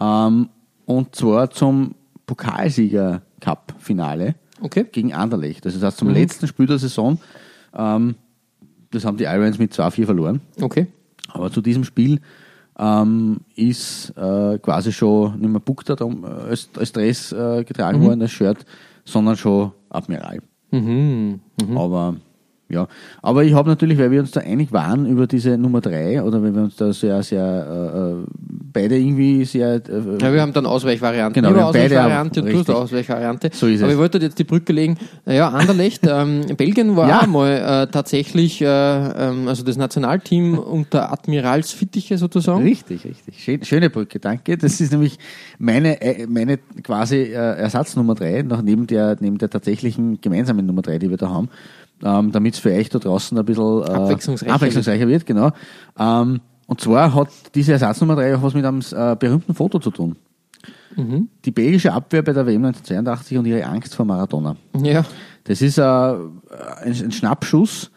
[0.00, 0.48] Ähm,
[0.84, 1.94] und zwar zum
[2.26, 4.84] Pokalsieger Cup Finale okay.
[4.90, 5.64] gegen Anderlecht.
[5.64, 7.18] Also das heißt zum letzten Spiel der Saison.
[7.76, 8.16] Ähm,
[8.90, 10.40] das haben die Irons mit 2-4 verloren.
[10.60, 10.86] Okay.
[11.28, 12.20] Aber zu diesem Spiel
[12.78, 18.20] ähm, ist äh, quasi schon nicht mehr Bukta äh, als, als Dress äh, getragen worden,
[18.20, 18.64] das Shirt,
[19.04, 20.40] sondern schon Admiral.
[20.70, 21.40] Mhm.
[21.74, 22.16] Aber
[22.68, 22.88] ja,
[23.22, 26.42] aber ich habe natürlich, weil wir uns da einig waren über diese Nummer 3 oder
[26.42, 28.26] wenn wir uns da sehr, sehr äh, äh,
[28.72, 29.74] beide irgendwie sehr.
[29.76, 29.80] Äh,
[30.20, 31.42] Ja, wir haben dann Ausweichvarianten.
[31.42, 33.50] Genau, wir habe haben beide Ausweichvariante und du Ausweichvariante.
[33.52, 33.94] So ist Aber es.
[33.94, 34.98] ich wollte jetzt die Brücke legen.
[35.24, 37.26] Naja, Anderlecht, ähm, Belgien war Ja.
[37.26, 42.62] mal äh, tatsächlich, äh, ähm, also das Nationalteam unter Admiralsfittiche sozusagen.
[42.64, 43.38] Richtig, richtig.
[43.42, 44.58] Schön, schöne Brücke, danke.
[44.58, 45.18] Das ist nämlich
[45.58, 50.82] meine, äh, meine quasi äh, Ersatznummer drei, noch neben der, neben der tatsächlichen gemeinsamen Nummer
[50.82, 51.48] drei, die wir da haben,
[52.02, 55.26] ähm, damit es für euch da draußen ein bisschen äh, Abwechslungsreicher abwechslungsreicher wird.
[55.26, 55.52] Genau.
[55.98, 59.90] Ähm, und zwar hat diese Ersatznummer drei auch was mit einem äh, berühmten Foto zu
[59.90, 60.16] tun.
[60.96, 61.28] Mhm.
[61.44, 64.56] Die belgische Abwehr bei der WM 1982 und ihre Angst vor Maradona.
[64.82, 65.04] Ja,
[65.44, 66.18] Das ist äh, ein,
[66.84, 67.90] ein Schnappschuss,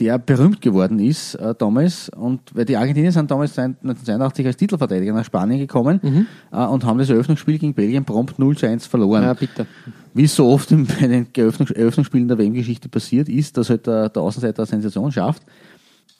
[0.00, 2.08] der berühmt geworden ist äh, damals.
[2.08, 6.98] Und weil die Argentinier sind damals 1982 als Titelverteidiger nach Spanien gekommen äh, und haben
[6.98, 9.22] das Eröffnungsspiel gegen Belgien prompt 0 zu 1 verloren.
[9.22, 9.66] ja bitte.
[10.14, 14.08] Wie so oft in, bei den Eröffnungs Eröffnungsspielen der WM-Geschichte passiert ist, dass halt der,
[14.08, 15.42] der Außenseiter eine Sensation schafft.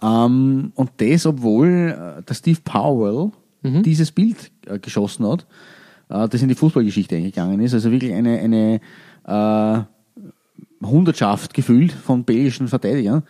[0.00, 3.32] Ähm, und das, obwohl äh, der Steve Powell
[3.64, 5.46] dieses Bild äh, geschossen hat,
[6.08, 7.74] äh, das in die Fußballgeschichte eingegangen ist.
[7.74, 8.80] Also wirklich eine, eine
[9.24, 9.84] äh,
[10.84, 13.22] Hundertschaft gefüllt von belgischen Verteidigern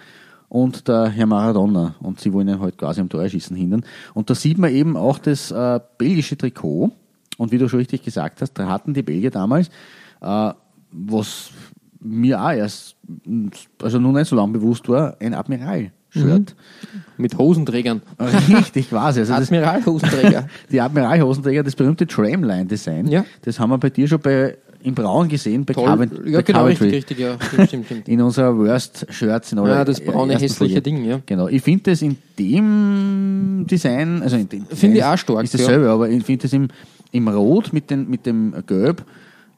[0.49, 1.95] und der Herr Maradona.
[2.01, 3.85] Und sie wollen ihn halt quasi am Torschießen hindern.
[4.15, 6.93] Und da sieht man eben auch das äh, belgische Trikot.
[7.39, 9.69] Und wie du schon richtig gesagt hast, da hatten die Belgier damals,
[10.21, 10.51] äh,
[10.93, 11.51] was
[12.01, 12.97] mir auch erst,
[13.81, 16.55] also noch nicht so lange bewusst war, ein Admiral-Shirt.
[17.17, 18.03] Mit Hosenträgern.
[18.21, 19.21] Richtig quasi.
[19.21, 20.49] Also Admiralhosenträger.
[20.71, 23.25] die Admiral-Hosenträger, das berühmte Tramline-Design, Ja.
[23.43, 25.87] das haben wir bei dir schon bei, in Braun gesehen, bei, Toll.
[25.87, 26.91] Covent, ja, genau, Coventry.
[26.91, 27.37] richtig, richtig, ja.
[27.41, 28.09] Stimmt, stimmt, stimmt.
[28.09, 30.83] In unserer Worst-Shirts in aller Ja, das braune, hässliche Folge.
[30.83, 31.21] Ding, ja.
[31.27, 31.49] Genau.
[31.49, 35.87] Ich finde das in dem Design, also in dem Finde ich auch stark, Ist dasselbe,
[35.87, 35.95] ja.
[35.95, 36.69] aber ich finde das im,
[37.13, 39.05] im Rot mit, den, mit dem Gelb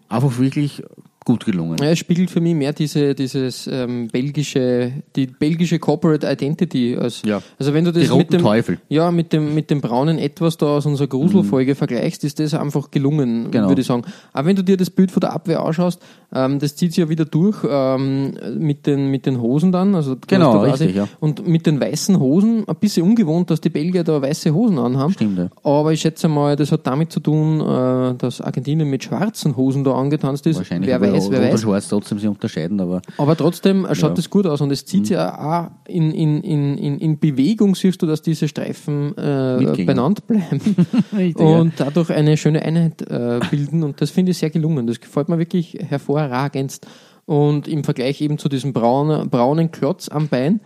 [0.09, 0.83] einfach wirklich
[1.25, 1.79] gut gelungen.
[1.81, 6.97] Ja, es spiegelt für mich mehr diese, dieses ähm, belgische, die belgische Corporate Identity.
[6.97, 7.43] Als, Ja.
[7.59, 8.79] Also wenn du das mit dem, Teufel.
[8.89, 12.91] Ja, mit dem, mit dem braunen Etwas da aus unserer Gruselfolge vergleichst, ist das einfach
[12.91, 13.51] gelungen, Mhm.
[13.51, 13.69] Genau.
[13.69, 14.03] würde ich sagen.
[14.33, 16.01] Aber wenn du dir das Bild von der Abwehr anschaust,
[16.35, 19.95] ähm, das zieht sich ja wieder durch ähm, mit, den, mit den Hosen dann.
[19.95, 21.09] Also Genau, richtig, ja.
[21.21, 25.13] Und mit den weißen Hosen, ein bisschen ungewohnt, dass die Belgier da weiße Hosen anhaben.
[25.13, 25.49] Stimmt, ja.
[25.63, 29.85] Aber ich schätze mal, das hat damit zu tun, äh, dass Argentinien mit schwarzen Hosen
[29.85, 30.57] da angetanzt ist.
[30.57, 31.61] Wahrscheinlich wer weiß, wer Rot und weiß.
[31.63, 34.09] Schwarz trotzdem sich unterscheiden, aber Aber trotzdem schaut Ja.
[34.11, 34.15] Mhm.
[34.17, 37.75] das gut aus und es zieht sich ja auch in, in, in, in, in Bewegung,
[37.75, 40.61] siehst du, dass diese Streifen äh, benannt bleiben
[41.17, 44.87] Richtig, und dadurch eine schöne Einheit äh, bilden und das finde ich sehr gelungen.
[44.87, 46.87] Das gefällt mir wirklich hervorragendst.
[47.27, 50.61] Und im Vergleich eben zu diesem braunen, braunen Klotz am Bein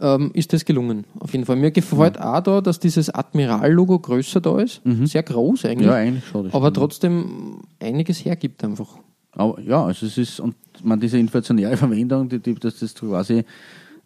[0.00, 1.56] ähm, ist das gelungen, auf jeden Fall.
[1.56, 5.92] Mir gefällt auch da, dass dieses Admiral-Logo größer da ist, sehr groß eigentlich, Mhm.
[5.92, 6.46] ja, eigentlich schon.
[6.52, 6.76] aber stimmt.
[6.76, 8.98] trotzdem einiges hergibt einfach.
[9.38, 13.44] Aber ja, also es ist, und man diese inflationäre Verwendung, die, die, dass das quasi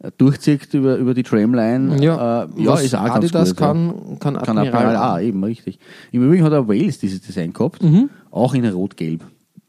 [0.00, 3.58] äh, durchzieht über, über die Tramline, Ja, äh, ja ist auch ganz Adidas gut.
[3.58, 4.16] kann, ja.
[4.20, 5.78] kann Kann Admiral, Admiral auch, eben, richtig.
[6.12, 8.10] Im Übrigen hat auch Wales dieses Design gehabt, Mhm.
[8.30, 9.24] auch in Rot-Gelb.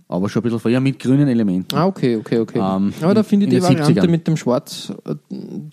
[0.10, 1.76] Aber schon ein bisschen vorher mit grünen Elementen.
[1.76, 2.60] Ah, okay, okay, okay.
[2.60, 4.10] Ähm, Aber da finde ich die Variante 70ern.
[4.12, 5.16] mit dem Schwarz äh,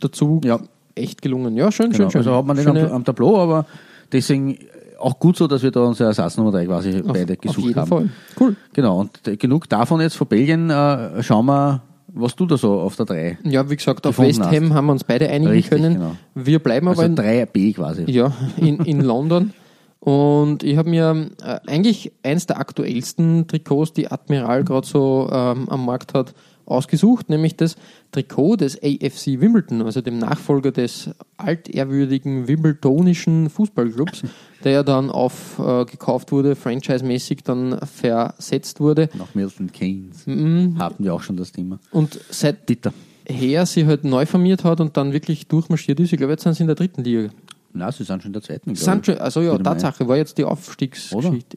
[0.00, 0.60] dazu Ja.
[0.94, 1.56] echt gelungen.
[1.56, 2.04] Ja, schön, Genau.
[2.04, 2.18] schön, schön.
[2.20, 3.66] Also hat man den am, am Tableau, aber
[4.12, 4.56] deswegen
[5.00, 7.88] auch gut so, dass wir da unsere Ersatznummer 3 quasi beide auf gesucht jeden haben.
[7.88, 8.08] Fall.
[8.38, 8.56] Cool.
[8.72, 10.70] Genau, und genug davon jetzt von Belgien.
[10.70, 13.38] Äh, schauen wir, was du da so auf der 3.
[13.44, 15.94] Ja, wie gesagt, auf West Ham haben wir uns beide einigen Richtig, können.
[15.94, 16.16] genau.
[16.34, 18.04] Wir bleiben aber Also in, 3b quasi.
[18.10, 19.52] ja, in, in London.
[20.00, 25.68] Und ich habe mir äh, eigentlich eins der aktuellsten Trikots, die Admiral gerade so ähm,
[25.68, 26.32] am Markt hat,
[26.70, 27.76] ausgesucht, nämlich das
[28.12, 34.22] Trikot des AFC Wimbledon, also dem Nachfolger des altehrwürdigen Wimbledonischen Fußballclubs,
[34.64, 39.08] der ja dann aufgekauft wurde, franchise-mäßig dann versetzt wurde.
[39.18, 40.78] Nach Milton Keynes Mhm.
[40.78, 41.78] hatten wir auch schon das Thema.
[41.90, 42.92] Und seit Bitter.
[43.26, 46.12] her sie halt neu formiert hat und dann wirklich durchmarschiert ist.
[46.12, 47.30] Ich glaube, jetzt sind sie in der dritten Liga.
[47.72, 48.74] Na, sie sind schon in der zweiten.
[48.74, 51.56] Sind schon, also ja, Tatsache, war jetzt die Aufstiegsgeschichte.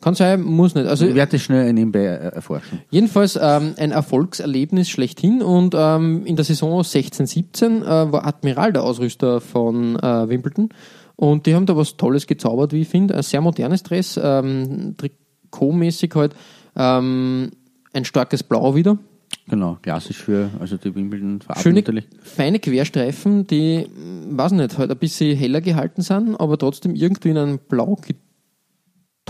[0.00, 0.86] Kann sein, muss nicht.
[0.86, 2.80] Also Ich werde das schnell nebenbei äh, erforschen.
[2.90, 8.82] jedenfalls ähm, ein Erfolgserlebnis schlechthin und ähm, in der Saison 16-17 äh, war Admiral der
[8.82, 10.70] Ausrüster von äh, Wimbledon
[11.16, 13.14] und die haben da was Tolles gezaubert, wie ich finde.
[13.14, 16.34] Ein sehr modernes Dress, ähm, trikotmäßig halt,
[16.76, 17.50] ähm,
[17.92, 18.96] ein starkes Blau wieder.
[19.48, 22.06] Genau, klassisch für also die Wimbledon-Farben Schöne, natürlich.
[22.22, 23.86] feine Querstreifen, die,
[24.30, 28.24] weiß nicht, halt ein bisschen heller gehalten sind, aber trotzdem irgendwie in ein Blau getaucht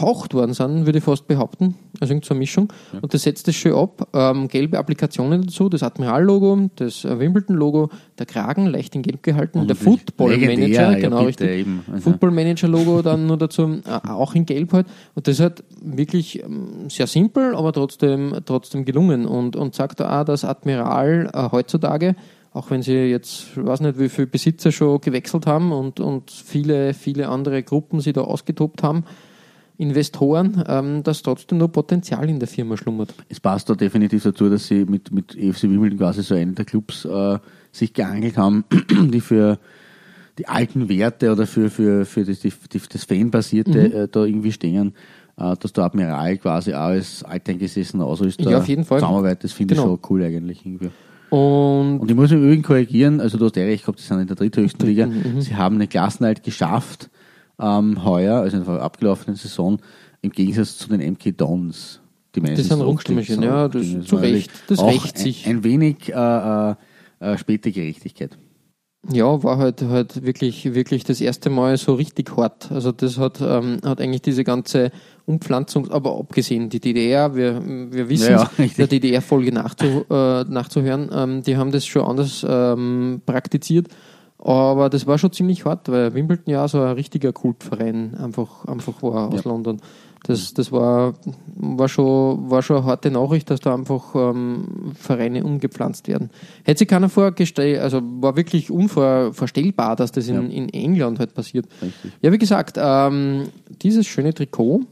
[0.01, 1.75] worden sind, würde ich fast behaupten.
[2.01, 2.73] Also irgend so eine Mischung.
[3.01, 4.09] Und das setzt es schön ab.
[4.13, 9.67] Ähm, gelbe Applikationen dazu, das Admiral-Logo, das äh, Wimbledon-Logo, der Kragen leicht in gelb gehalten,
[9.67, 11.67] der Football-Manager, ja, genau bitte, richtig.
[11.93, 14.87] Also- Football-Manager-Logo dann nur dazu, äh, auch in gelb halt.
[15.15, 19.27] Und das halt wirklich ähm, sehr simpel, aber trotzdem, trotzdem gelungen.
[19.27, 22.15] Und, und sagt da auch, dass Admiral äh, heutzutage
[22.53, 26.31] auch wenn sie jetzt, ich weiß nicht, wie viele Besitzer schon gewechselt haben und, und
[26.31, 29.05] viele, viele andere Gruppen sie da ausgetobt haben,
[29.81, 33.15] Investoren, ähm, dass trotzdem noch Potenzial in der Firma schlummert.
[33.29, 36.65] Es passt da definitiv dazu, dass sie mit, mit EFC Wimbledon quasi so einen der
[36.65, 37.39] Clubs äh,
[37.73, 38.65] sich geangelt haben,
[39.13, 39.59] die für
[40.39, 42.53] die alten Werte oder für, für, für das, die,
[42.93, 43.95] das Fanbasierte Mhm.
[43.95, 44.95] äh, da irgendwie stehen.
[45.39, 48.99] Äh, dass der Admiral quasi auch als alteingesessener Ausrüster Ja, auf jeden Fall.
[49.01, 49.95] zusammenarbeitet, das finde Genau.
[49.95, 50.91] ich schon cool eigentlich irgendwie.
[51.31, 54.21] Und Und ich muss im Übrigen korrigieren, also du hast ja recht gehabt, die sind
[54.21, 55.07] in der dritthöchsten Liga.
[55.07, 55.41] Mhm.
[55.41, 57.09] Sie haben den Klassenerhalt geschafft
[57.61, 59.79] ähm, heuer, also in der abgelaufenen Saison,
[60.23, 62.01] im Gegensatz zu den MK Dons.
[62.35, 63.45] Die sind abgestiegen Rumstürmchen, sind.
[63.45, 64.05] ja, das- Dinge.
[64.05, 64.51] zu Recht.
[64.69, 65.47] Das rächt sich.
[65.47, 66.75] Ein, ein wenig äh, äh,
[67.21, 68.39] äh, späte Gerechtigkeit.
[69.11, 72.71] Ja, war halt, halt wirklich, wirklich das erste Mal so richtig hart.
[72.71, 74.91] Also das hat, ähm, hat eigentlich diese ganze
[75.25, 80.45] Umpflanzung, aber abgesehen, die DDR, wir, wir wissen Ja, es, ja, der DDR-Folge nachzu, äh,
[80.45, 83.89] nachzuhören, ähm, die haben das schon anders ähm, praktiziert.
[84.43, 89.03] Aber das war schon ziemlich hart, weil Wimbledon ja so ein richtiger Kultverein einfach, einfach
[89.03, 89.51] war aus Ja.
[89.51, 89.81] London.
[90.25, 91.15] Das, das war,
[91.57, 96.29] war, schon, war schon eine harte Nachricht, dass da einfach ähm, Vereine umgepflanzt werden.
[96.65, 100.41] Hätte sich keiner vorgestellt, also war wirklich unvorstellbar, dass das in, Ja.
[100.43, 101.67] in England halt passiert.
[101.83, 102.13] Richtig.
[102.21, 103.45] Ja, wie gesagt, ähm,
[103.83, 104.83] dieses schöne Trikot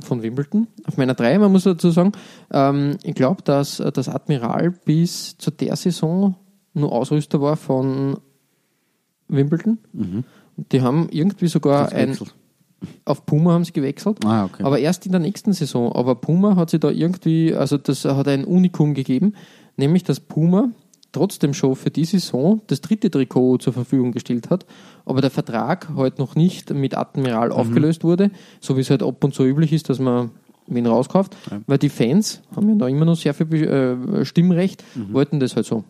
[0.00, 2.12] von Wimbledon auf meiner 3, man muss dazu sagen,
[2.52, 6.34] ähm, ich glaube, dass das Admiral bis zu der Saison
[6.76, 8.18] nur Ausrüster war von
[9.28, 9.78] Wimbledon.
[9.94, 10.24] Und
[10.72, 12.16] Die haben irgendwie sogar ein,
[13.04, 14.24] auf Puma haben sie gewechselt.
[14.24, 14.62] Ah, okay.
[14.62, 15.92] Aber erst in der nächsten Saison.
[15.92, 19.34] Aber Puma hat sich da irgendwie, also das hat ein Unikum gegeben,
[19.76, 20.70] nämlich dass Puma
[21.12, 24.66] trotzdem schon für die Saison das dritte Trikot zur Verfügung gestellt hat,
[25.06, 29.24] aber der Vertrag halt noch nicht mit Admiral aufgelöst wurde, so wie es halt ab
[29.24, 30.30] und zu üblich ist, dass man
[30.66, 31.34] wen rauskauft,
[31.66, 35.64] weil die Fans haben ja da immer noch sehr viel äh, Stimmrecht, wollten das halt
[35.64, 35.84] so.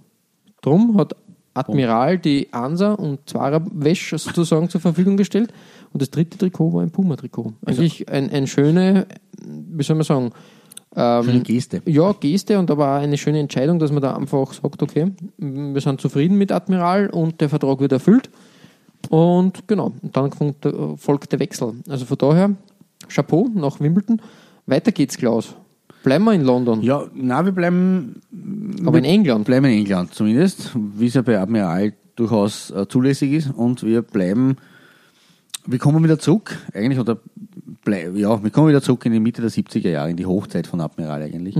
[0.67, 1.15] Drum hat
[1.55, 5.53] Admiral die Ansa und Zwarer Wäsch sozusagen zur Verfügung gestellt
[5.93, 7.53] und das dritte Trikot war ein Puma-Trikot.
[7.65, 9.07] Eigentlich ein, ein schöne,
[9.41, 10.33] wie soll man sagen,
[10.95, 11.83] Schöne ähm, Geste.
[11.85, 15.81] ja, Geste und aber auch eine schöne Entscheidung, dass man da einfach sagt, okay, wir
[15.81, 18.31] sind zufrieden mit Admiral und der Vertrag wird erfüllt.
[19.11, 20.31] Und genau, dann
[20.65, 21.75] der, folgt der Wechsel.
[21.89, 22.51] Also von daher,
[23.09, 24.23] Chapeau nach Wimbledon.
[24.65, 25.55] Weiter geht's, Klaus.
[26.07, 28.21] Bleiben wir in London, Ja, na, wir bleiben,
[28.87, 29.45] aber in England.
[29.45, 33.51] bleiben in England zumindest, wie es ja bei Admiral durchaus äh, zulässig ist.
[33.53, 34.57] Und wir bleiben,
[35.67, 37.19] wir kommen wieder zurück, eigentlich, oder
[38.15, 40.81] ja, wir kommen wieder zurück in die Mitte der 70er Jahre, in die Hochzeit von
[40.81, 41.57] Admiral eigentlich.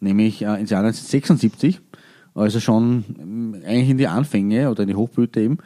[0.00, 1.82] Nämlich äh, ins Jahr 1976,
[2.34, 5.58] also schon ähm, eigentlich in die Anfänge oder in die Hochblüte eben.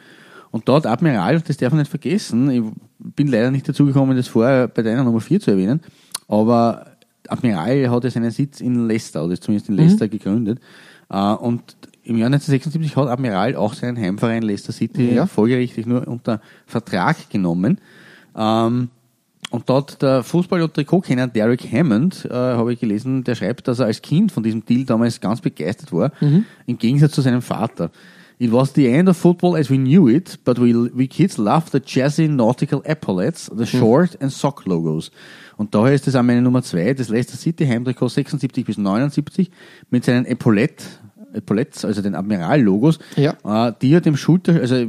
[0.51, 2.63] Und dort Admiral, das darf man nicht vergessen, ich
[3.15, 5.79] bin leider nicht dazu gekommen, das vorher bei deiner Nummer 4 zu erwähnen,
[6.27, 6.94] aber
[7.31, 10.59] Admiral hat ja seinen Sitz in Leicester, oder ist zumindest in Leicester gegründet.
[11.09, 15.25] Äh, Und im Jahr 1976 hat Admiral auch seinen Heimverein Leicester City Ja.
[15.25, 17.79] folgerichtig nur unter Vertrag genommen.
[18.35, 18.89] Ähm,
[19.51, 23.79] und dort der Fußball- und Trikotkenner Derek Hammond, äh, habe ich gelesen, der schreibt, dass
[23.79, 26.11] er als Kind von diesem Deal damals ganz begeistert war,
[26.65, 27.91] im Gegensatz zu seinem Vater.
[28.37, 31.71] It was the end of football as we knew it, but we, we kids loved
[31.71, 35.09] the jazzy nautical epaulets, the short and sock logos.
[35.57, 39.49] Und daher ist das auch meine Nummer zwei, das Leicester City Heimtrikot 76 bis 79
[39.89, 40.83] mit seinen Epaulett,
[41.33, 43.35] Epaulettes, also den Admiral-Logos, Ja.
[43.69, 44.85] äh, die ja dem Schulter, also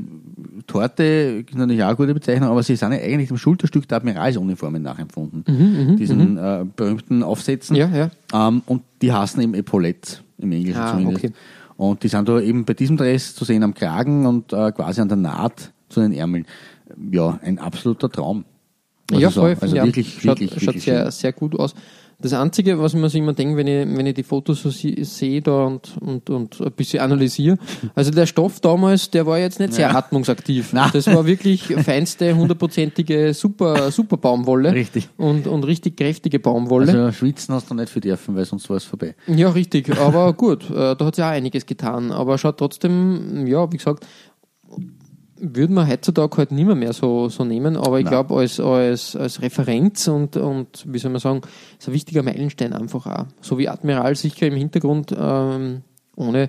[0.67, 3.99] Torte ist natürlich auch eine gute Bezeichnung, aber sie sind ja eigentlich dem Schulterstück der
[3.99, 5.97] Admiralsuniformen nachempfunden.
[5.97, 7.77] Diesen Äh, berühmten Aufsätzen.
[7.77, 8.11] Ja, ja.
[8.49, 11.25] Ähm, und die heißen eben Epaulette im Englischen Ah, zumindest.
[11.25, 11.33] okay.
[11.77, 15.01] Und die sind da eben bei diesem Dress zu sehen am Kragen und äh, quasi
[15.01, 16.47] an der Naht zu den Ärmeln.
[17.11, 18.45] Ja, ein absoluter Traum.
[19.11, 19.57] ja, voll.
[19.61, 19.85] Also ja.
[19.85, 21.11] wirklich, schaut, wirklich, schaut wirklich sehr, schön.
[21.11, 21.75] sehr gut aus.
[22.19, 25.43] Das Einzige, was man sich immer denkt, wenn ich, wenn ich die Fotos so sehe
[25.43, 27.59] da und, und, und ein bisschen analysiere,
[27.95, 30.73] also der Stoff damals, der war jetzt nicht sehr atmungsaktiv.
[30.73, 30.91] Nein.
[30.95, 34.73] Das war wirklich feinste, hundertprozentige Super, Super Baumwolle.
[34.73, 35.09] Richtig.
[35.19, 36.91] Und, und richtig kräftige Baumwolle.
[36.91, 39.15] Also schwitzen hast du nicht für dürfen, weil sonst war es vorbei.
[39.27, 39.95] Ja, richtig.
[39.99, 42.13] Aber gut, äh, da hat sich auch einiges getan.
[42.13, 44.07] Aber schaut trotzdem, ja, wie gesagt,
[45.39, 47.77] würden wir heutzutage halt nicht mehr, mehr so, so nehmen.
[47.77, 51.43] Aber ich glaube, als, als, als Referenz und, und, wie soll man sagen,
[51.79, 53.27] ist ein wichtiger Meilenstein einfach auch.
[53.41, 55.83] So wie Admiral sicher im Hintergrund, ähm,
[56.17, 56.49] ohne,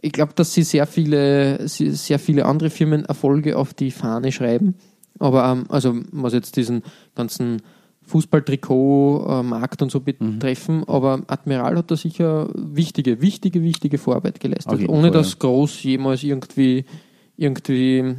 [0.00, 4.74] ich glaube, dass sie sehr viele, sehr viele andere Firmen Erfolge auf die Fahne schreiben.
[5.18, 6.82] Aber, ähm, also, was jetzt diesen
[7.14, 7.62] ganzen
[8.06, 15.02] Fußballtrikot-Markt und so betreffen, aber Admiral hat da sicher wichtige, wichtige, wichtige Vorarbeit geleistet, ohne
[15.02, 16.84] Fall, dass groß jemals irgendwie,
[17.36, 18.14] irgendwie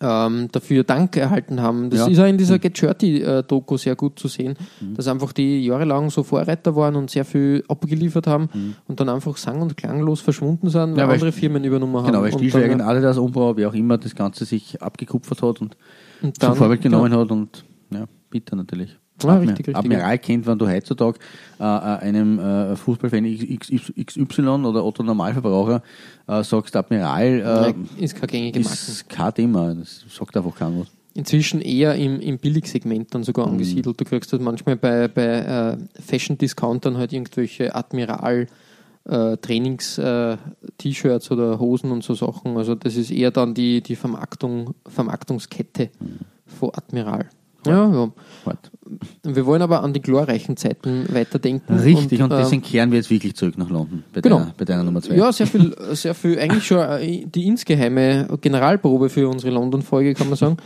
[0.00, 1.88] ähm, dafür Dank erhalten haben.
[1.88, 2.06] Das Ja.
[2.08, 4.94] ist auch in dieser Get Shirty-Doku sehr gut zu sehen, Mhm.
[4.94, 8.74] dass einfach die jahrelang so Vorreiter waren und sehr viel abgeliefert haben Mhm.
[8.88, 12.06] und dann einfach sang- und klanglos verschwunden sind, weil Ja, weil andere Firmen übernommen haben.
[12.06, 15.60] Genau, weil Und Stillschweigen, dann, Adidas, Umbro, wie auch immer, das Ganze sich abgekupfert hat
[15.62, 15.76] und,
[16.22, 18.98] und zum dann- Vorbild genommen hat und ja, bitter natürlich.
[19.22, 19.76] Ja, richtig, richtig.
[19.76, 21.18] Admiral kennt, wenn du heutzutage
[21.60, 25.82] äh, äh, einem äh, Fußballfan XY oder Otto Normalverbraucher
[26.26, 28.50] äh, sagst, Admiral äh, ist Marke.
[28.66, 30.88] ist kein Thema, das sagt einfach keiner was.
[31.14, 33.24] Inzwischen eher im, im Billigsegment dann Mhm.
[33.24, 34.00] sogar angesiedelt.
[34.00, 38.46] Du kriegst halt manchmal bei, bei äh, Fashion-Discountern halt irgendwelche Admiral
[39.06, 42.56] Trainings-T-Shirts oder Hosen und so Sachen.
[42.56, 45.90] Also das ist eher dann die, die Vermarktung, Vermarktungskette
[46.46, 47.28] von Admiral.
[47.66, 48.12] Ja, ja.
[48.46, 48.58] Halt.
[49.22, 51.78] Wir wollen aber an die glorreichen Zeiten weiterdenken.
[51.78, 54.38] Richtig, und, ähm, deswegen kehren wir jetzt wirklich zurück nach London bei, Genau.
[54.40, 55.16] deiner, bei deiner Nummer zwei.
[55.16, 60.28] Ja, sehr viel, sehr viel, eigentlich schon äh, die insgeheime Generalprobe für unsere London-Folge, kann
[60.28, 60.56] man sagen.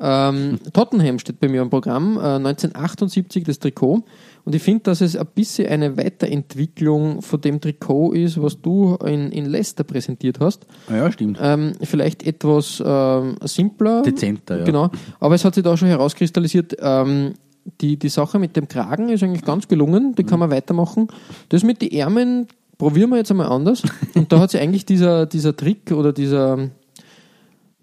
[0.00, 4.04] Ähm, Tottenham steht bei mir im Programm, äh, 1978 das Trikot.
[4.48, 8.94] Und ich finde, dass es ein bisschen eine Weiterentwicklung von dem Trikot ist, was du
[9.04, 10.66] in, in Leicester präsentiert hast.
[10.88, 11.38] Ah ja, stimmt.
[11.38, 14.00] Ähm, vielleicht etwas ähm, simpler.
[14.00, 14.64] Dezenter, ja.
[14.64, 14.90] Genau.
[15.20, 17.34] Aber es hat sich da schon herauskristallisiert, ähm,
[17.82, 21.08] die, die Sache mit dem Kragen ist eigentlich ganz gelungen, die kann man weitermachen.
[21.50, 22.46] Das mit den Ärmeln
[22.78, 23.82] probieren wir jetzt einmal anders.
[24.14, 26.70] Und da hat sich eigentlich dieser, dieser Trick oder dieser,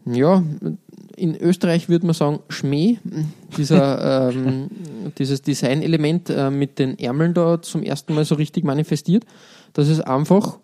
[0.06, 0.44] ja,
[1.15, 2.98] in Österreich würde man sagen Schmäh,
[3.58, 4.70] dieser, ähm,
[5.18, 9.26] dieses Designelement äh, mit den Ärmeln da zum ersten Mal so richtig manifestiert,
[9.74, 10.60] dass es einfach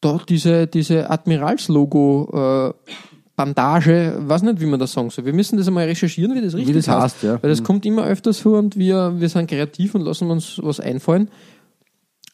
[0.00, 2.92] da diese, diese Admiralslogo äh,
[3.36, 5.24] Bandage, weiß nicht, wie man das sagen soll.
[5.24, 7.40] Wir müssen das einmal recherchieren, wie das richtig das heißt, ja.
[7.40, 10.80] Weil das kommt immer öfters vor und wir, wir sind kreativ und lassen uns was
[10.80, 11.30] einfallen.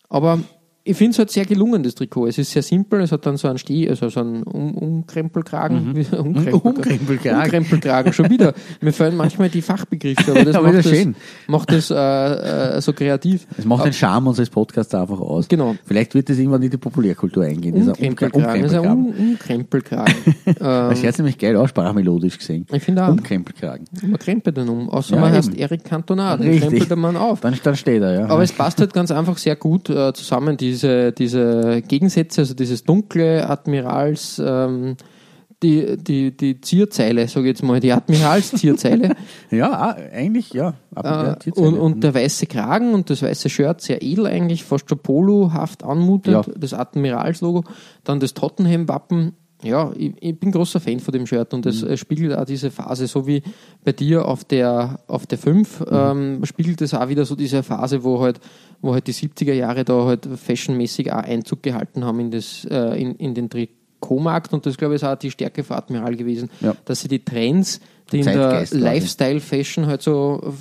[0.09, 0.40] Aber
[0.87, 2.27] ich finde es halt sehr gelungen, das Trikot.
[2.27, 5.97] Es ist sehr simpel, es hat dann so einen Steh, also so einen um Umkrempelkragen.
[5.97, 6.61] Wie- Umkrempelkragen.
[6.61, 7.42] Umkrempelkragen.
[7.44, 8.53] Umkrempelkragen, schon wieder.
[8.83, 11.14] Mir fallen manchmal die Fachbegriffe, aber das Aber macht das schön.
[11.47, 13.47] macht das äh, äh, so kreativ.
[13.57, 15.49] Es macht den Charme unseres Podcasts einfach aus.
[15.49, 15.75] Genau.
[15.87, 17.75] Vielleicht wird das irgendwann in die Populärkultur eingehen.
[17.88, 18.62] Umkrempelkragen.
[18.62, 20.14] Das ist ein Umkrempelkragen.
[20.47, 20.55] Um-.
[20.59, 22.66] Das hört nämlich geil aus, sprachmelodisch gesehen.
[22.73, 23.09] Ich finde auch.
[23.11, 23.87] Umkrempelkragen.
[24.03, 24.88] Man krempelt den um.
[24.90, 25.59] Außer Ja, man heißt eben.
[25.59, 26.68] Erik Cantona, dann Richtig.
[26.68, 27.40] krempelt der Mann auf.
[27.40, 28.27] Dann, dann steht er, ja.
[28.29, 32.82] Aber es passt halt ganz einfach sehr gut äh, zusammen, diese, diese Gegensätze, also dieses
[32.82, 34.96] dunkle Admirals, ähm,
[35.62, 39.14] die, die, die Zierzeile, sage ich jetzt mal, die Admiralszierzeile
[39.50, 40.74] ja, ah, eigentlich, ja.
[40.96, 44.98] Äh, und, und der weiße Kragen und das weiße Shirt, sehr edel eigentlich, fast schon
[44.98, 46.54] polohaft anmutend, Ja.
[46.56, 47.64] das Admiralslogo,
[48.02, 49.32] dann das Tottenham-Wappen.
[49.64, 51.96] Ja, ich, ich bin großer Fan von dem Shirt und es Mhm.
[51.96, 53.42] spiegelt auch diese Phase, so wie
[53.83, 55.87] bei dir auf der, auf der 5, Mhm.
[55.90, 58.40] ähm, spiegelt es auch wieder so diese Phase, wo halt,
[58.83, 63.00] wo halt die 70er Jahre da halt fashionmäßig auch Einzug gehalten haben in, das, äh,
[63.00, 66.50] in, in den Trikotmarkt und das glaube ich ist auch die Stärke von Admiral gewesen,
[66.61, 66.74] Ja.
[66.85, 67.81] dass sie die Trends,
[68.12, 68.66] die in der.
[68.70, 70.53] Lifestyle-Fashion halt so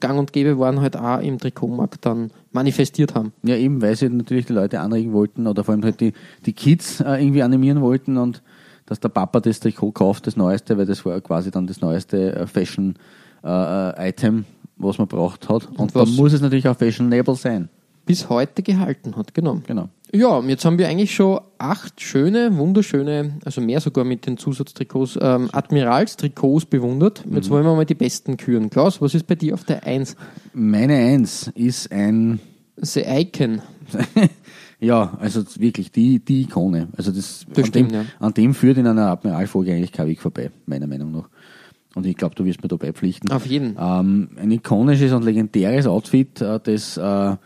[0.00, 3.32] gang und gäbe waren, halt auch im Trikotmarkt dann manifestiert haben.
[3.42, 6.12] Ja, eben, weil sie natürlich die Leute anregen wollten oder vor allem halt die,
[6.46, 8.42] die Kids äh, irgendwie animieren wollten und
[8.86, 12.34] dass der Papa das Trikot kauft, das Neueste, weil das war quasi dann das neueste
[12.34, 12.46] äh,
[13.44, 14.44] Fashion-Item,
[14.76, 15.68] was man braucht hat.
[15.76, 17.68] Und, was- dann muss es natürlich auch fashionable sein.
[18.06, 19.60] Bis heute gehalten hat, genau.
[19.66, 19.88] Genau.
[20.12, 25.18] Ja, jetzt haben wir eigentlich schon acht schöne, wunderschöne, also mehr sogar mit den Zusatztrikots,
[25.20, 27.22] ähm, Admiralstrikots bewundert.
[27.32, 27.50] Jetzt Mhm.
[27.52, 28.70] wollen wir mal die besten küren.
[28.70, 30.16] Klaus, was ist bei dir auf der 1?
[30.52, 32.40] Meine Eins ist ein
[32.76, 33.62] The Icon.
[34.82, 36.88] Ja, also wirklich die, die Ikone.
[36.96, 38.04] Also das, Das an, stimmt, dem, ja.
[38.18, 41.28] an dem führt in einer Admiralfolge eigentlich kein Weg vorbei, meiner Meinung nach.
[41.94, 43.30] Und ich glaube, du wirst mir da beipflichten.
[43.30, 43.76] Auf jeden.
[43.78, 47.36] Ähm, ein ikonisches und legendäres Outfit, äh, das äh,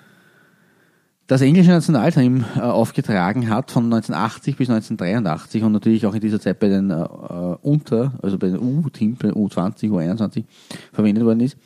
[1.27, 6.39] das englische Nationalteam äh, aufgetragen hat von 1980 bis 1983 und natürlich auch in dieser
[6.41, 10.45] Zeit bei den äh, äh, Unter, also bei den U-Team, bei den U20, U21
[10.93, 11.57] verwendet worden ist.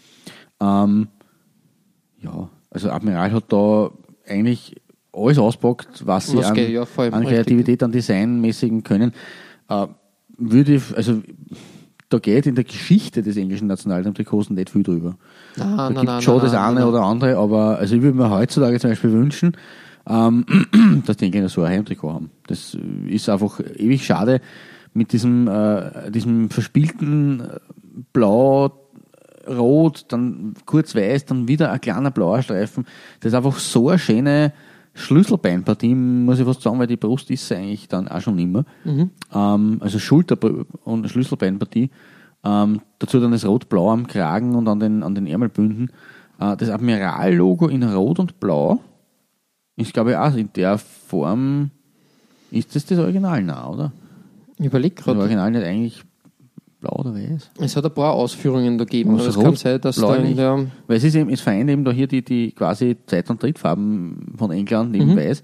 [0.61, 1.09] Ähm,
[2.21, 3.91] ja, also Admiral hat da
[4.29, 4.77] eigentlich
[5.13, 7.25] alles auspackt, was sie Was an, geht, ja, an.
[7.25, 9.13] Kreativität, an Designmäßigen können.
[9.69, 9.87] Äh,
[10.37, 11.21] würde, ich- also
[12.09, 15.17] da geht in der Geschichte des englischen Nationalteam-Trikots nicht viel drüber.
[15.57, 16.89] Nein, Da gibt nein, schon nein, das nein, eine nein.
[16.89, 19.57] oder andere, aber also ich würde mir heutzutage zum Beispiel wünschen,
[20.09, 20.45] ähm,
[21.07, 22.31] dass die Engländer so ein Heimtrikot haben.
[22.47, 24.41] Das ist einfach ewig schade
[24.95, 27.59] mit diesem, äh, diesem verspielten äh,
[28.13, 28.73] Blau,
[29.47, 32.87] Rot, dann kurz weiß, dann wieder ein kleiner blauer Streifen.
[33.21, 34.53] Das ist einfach so eine schöne
[34.99, 38.65] Schlüsselbeinpartie, muss ich fast sagen, weil die Brust ist eigentlich dann auch schon immer.
[38.85, 39.11] Mhm.
[39.33, 40.39] Ähm, also Schulter-
[40.85, 41.91] und Schlüsselbeinpartie.
[42.45, 45.91] Ähm, dazu dann das Rot-Blau am Kragen und an den, an den Ärmelbünden.
[46.41, 48.81] Äh, das Admiral-Logo in Rot und Blau
[49.77, 51.71] ist, glaube ich, auch in der Form,
[52.51, 53.93] ist das das Original nah, oder?
[54.59, 55.21] Ich überleg Das gerade.
[55.21, 56.05] Original nicht eigentlich
[56.81, 57.51] blau oder weiß?
[57.61, 59.19] Es hat ein paar Ausführungen da gegeben.
[59.19, 60.31] Es kann sein, dass da bläulich?
[60.33, 63.31] in der, Weil es ist eben, es vereint eben da hier die, die quasi Zeit-
[63.31, 65.43] und Trittfarben von England neben weiß,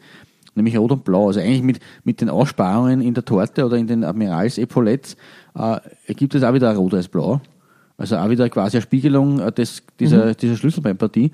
[0.54, 1.28] nämlich rot und blau.
[1.28, 5.16] Also eigentlich mit, mit den Aussparungen in der Torte oder in den Admirals-Epaulettes
[5.56, 7.40] äh, ergibt es auch wieder ein rot als blau.
[7.96, 11.30] Also auch wieder quasi eine Spiegelung äh, des, dieser, dieser Schlüsselbeinpartie.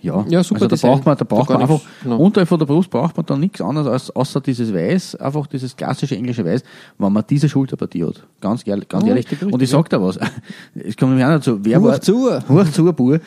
[0.00, 2.16] Ja, Ja, super also da braucht man, da braucht man einfach, genau.
[2.16, 5.76] unterhalb von der Brust braucht man da nichts anderes als, außer dieses Weiß, einfach dieses
[5.76, 6.62] klassische englische Weiß,
[6.98, 8.26] wenn man diese Schulterpartie hat.
[8.40, 9.30] Ganz ehrlich, ganz Ja, ehrlich.
[9.30, 10.18] richtig, Und ich sag da was.
[10.74, 11.58] Es kommt nämlich auch noch dazu.
[11.62, 12.30] Wer Huch war, zu.
[12.48, 13.20] Huch zu, Bur.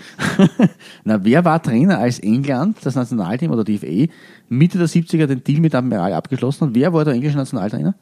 [1.04, 4.12] Na, wer war Trainer, als England, das Nationalteam oder die FA,
[4.50, 6.76] Mitte der 70er den Deal mit Admiral abgeschlossen hat?
[6.76, 7.94] Wer war der englische Nationaltrainer?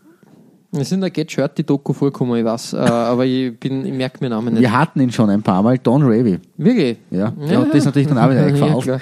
[0.81, 3.93] Es sind da Get Shirt die Doku vorgekommen, ich weiß, äh, aber ich bin, ich
[3.93, 4.61] merke mir Namen nicht.
[4.61, 6.39] Wir hatten ihn schon ein paar Mal, Don Ravy.
[6.57, 6.97] Wirklich?
[7.11, 8.99] Ja, der hat das natürlich dann auch wieder Ja, eingefallen.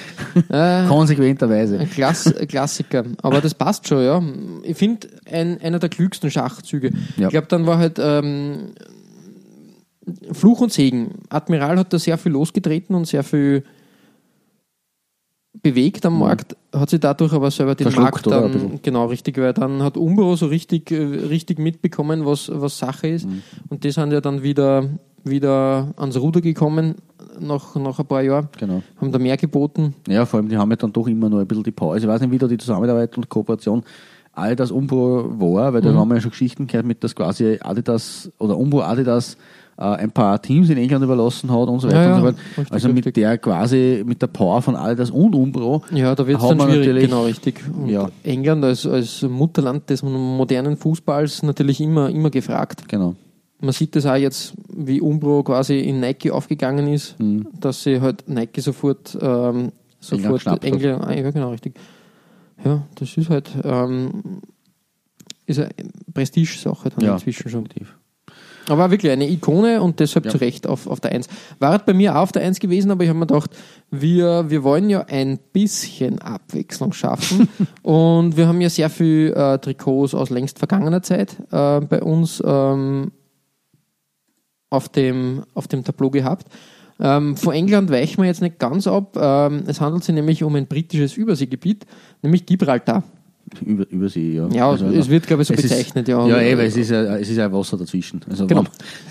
[0.50, 0.84] klar.
[0.84, 1.80] Äh, Konsequenterweise.
[1.80, 3.04] Ein, Klass, Klassiker.
[3.22, 4.22] Aber das passt schon, ja.
[4.64, 6.92] Ich finde, ein, einer der klügsten Schachzüge.
[7.18, 7.28] Ja.
[7.28, 8.74] Ich glaube, dann war halt ähm,
[10.32, 11.12] Fluch und Segen.
[11.30, 13.64] Admiral hat da sehr viel losgetreten und sehr viel
[15.62, 17.95] bewegt am Markt, hat sich dadurch aber selber den Mhm.
[17.95, 22.78] Markt dann, genau richtig, weil dann hat Umbro so richtig, äh, richtig mitbekommen, was, was
[22.78, 23.28] Sache ist.
[23.28, 23.43] Mhm.
[23.70, 24.89] Und die sind ja dann wieder,
[25.24, 26.95] wieder ans Ruder gekommen
[27.39, 28.82] nach, nach ein paar Jahren, Genau.
[28.99, 29.93] haben da mehr geboten.
[30.08, 31.99] Ja, vor allem, die haben ja dann doch immer noch ein bisschen die Pause.
[31.99, 33.84] Ich weiß nicht, wie da die Zusammenarbeit und Kooperation
[34.34, 35.86] all das Umbro war, weil Mhm.
[35.86, 39.38] da haben wir ja schon Geschichten gehört, mit dass quasi Adidas oder Umbro Adidas
[39.78, 42.36] ein paar Teams in England überlassen hat und so weiter Ja, ja, und so fort.
[42.58, 43.14] richtig, Also mit richtig.
[43.16, 47.02] der quasi, mit der Power von Adidas und Umbro Ja, da wird es dann schwierig,
[47.10, 47.62] genau richtig.
[47.76, 48.10] Und Ja.
[48.24, 52.88] England als, als Mutterland des modernen Fußballs natürlich immer, immer gefragt.
[52.88, 53.16] Genau.
[53.62, 57.16] Man sieht das auch jetzt, wie Umbro quasi in Nike aufgegangen ist,
[57.62, 59.72] dass sie halt Nike sofort, ähm,
[60.02, 60.66] sofort hat.
[60.66, 61.76] England, ah, ja genau richtig.
[62.66, 64.42] Ja, das ist halt ähm,
[65.46, 65.70] ist eine
[66.14, 67.64] Prestige-Sache dann Ja, inzwischen schon.
[67.64, 67.98] definitiv.
[68.70, 70.32] Aber wirklich eine Ikone und deshalb Ja.
[70.32, 71.28] zu Recht auf, auf der Eins.
[71.59, 73.51] War halt bei mir auch auf der Eins gewesen, aber ich habe mir gedacht,
[73.91, 77.49] wir, wir wollen ja ein bisschen Abwechslung schaffen.
[77.82, 82.41] und wir haben ja sehr viel äh, Trikots aus längst vergangener Zeit äh, bei uns
[82.45, 83.11] ähm,
[84.70, 86.47] auf, dem, auf dem Tableau gehabt.
[86.99, 89.18] Ähm, von England weichen wir jetzt nicht ganz ab.
[89.20, 91.86] Ähm, es handelt sich nämlich um ein britisches Überseegebiet,
[92.22, 93.03] nämlich Gibraltar.
[93.62, 94.47] Über, über sie, ja.
[94.49, 96.26] Ja, es wird, glaube ich, so es ist- bezeichnet, ja.
[96.28, 98.22] Ja, weil es ist ja, es ist ja Wasser dazwischen.
[98.30, 98.64] Also, Genau.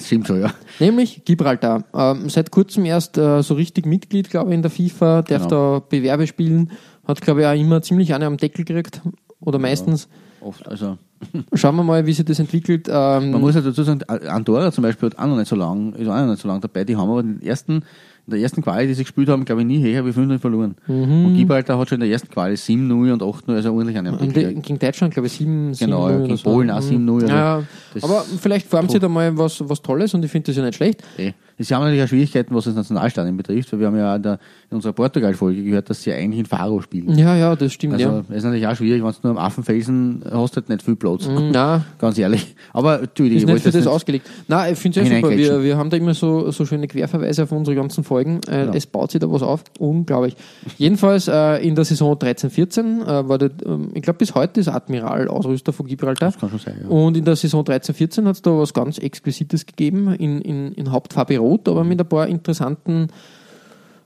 [0.03, 0.53] Stimmt schon, ja.
[0.81, 1.85] Nämlich Gibraltar.
[1.95, 5.79] Ähm, seit kurzem erst äh, so richtig Mitglied, glaube ich, in der FIFA, darf Genau.
[5.79, 6.71] da Bewerbe spielen,
[7.07, 9.01] hat, glaube ich, auch immer ziemlich eine am Deckel gekriegt.
[9.41, 10.09] Oder meistens.
[10.41, 10.99] Oft, also.
[11.55, 12.89] Schauen wir mal, wie sich das entwickelt.
[12.89, 15.93] Ähm, Man muss ja dazu sagen, Andorra zum Beispiel hat auch noch nicht so lang,
[15.95, 16.83] ist auch noch nicht so lang dabei.
[16.85, 17.85] Die haben aber den ersten,
[18.33, 20.75] der ersten Quali, die sie gespielt haben, glaube ich, nie höher wie 5-0 verloren.
[20.89, 24.55] Und Gibraltar hat schon in der ersten Quali 7-0 und 8-0, also ordentlich an die-
[24.61, 26.51] gegen Deutschland, glaube ich, 7 Genau, ja, 7-0 gegen oder so.
[26.51, 27.63] Polen auch 7-0, also ja,
[27.95, 30.65] das- aber vielleicht formt sie da mal was, was Tolles und ich finde das ja
[30.65, 31.03] nicht schlecht.
[31.19, 31.33] Eh.
[31.59, 34.39] Sie haben natürlich auch Schwierigkeiten, was das Nationalstadion betrifft, weil wir haben ja in, der,
[34.71, 37.17] in unserer Portugal-Folge gehört, dass sie eigentlich in Faro spielen.
[37.17, 38.25] Ja, ja, das stimmt, Also, ja.
[38.27, 41.29] das ist natürlich auch schwierig, wenn du nur am Affenfelsen hast, halt nicht viel Platz.
[41.53, 42.57] Na, Ganz ehrlich.
[42.73, 44.27] Aber, Entschuldigung, ist ich nicht für das nicht- ausgelegt.
[44.49, 45.31] Nein, ich finde es ja super.
[45.37, 48.22] Wir, wir haben da immer so, so schöne Querverweise auf unsere ganzen Folgen.
[48.49, 48.73] Äh, Ja.
[48.75, 49.65] Es baut sich da was auf.
[49.79, 50.37] Unglaublich.
[50.79, 54.69] Jedenfalls äh, in der Saison 13-14 äh, war der, ähm, ich glaube bis heute ist
[54.69, 56.31] Admiral Ausrüster von Gibraltar.
[56.31, 56.89] Das kann schon sein, ja.
[56.89, 60.91] Und in der Saison 13-14 hat es da was ganz Exquisites gegeben, in, in, in
[60.93, 63.09] Hauptfarbe Rot, aber mit ein paar interessanten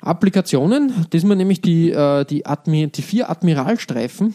[0.01, 0.93] Applikationen.
[1.11, 4.35] Das sind nämlich die, äh, die, Admi die vier Admiralstreifen,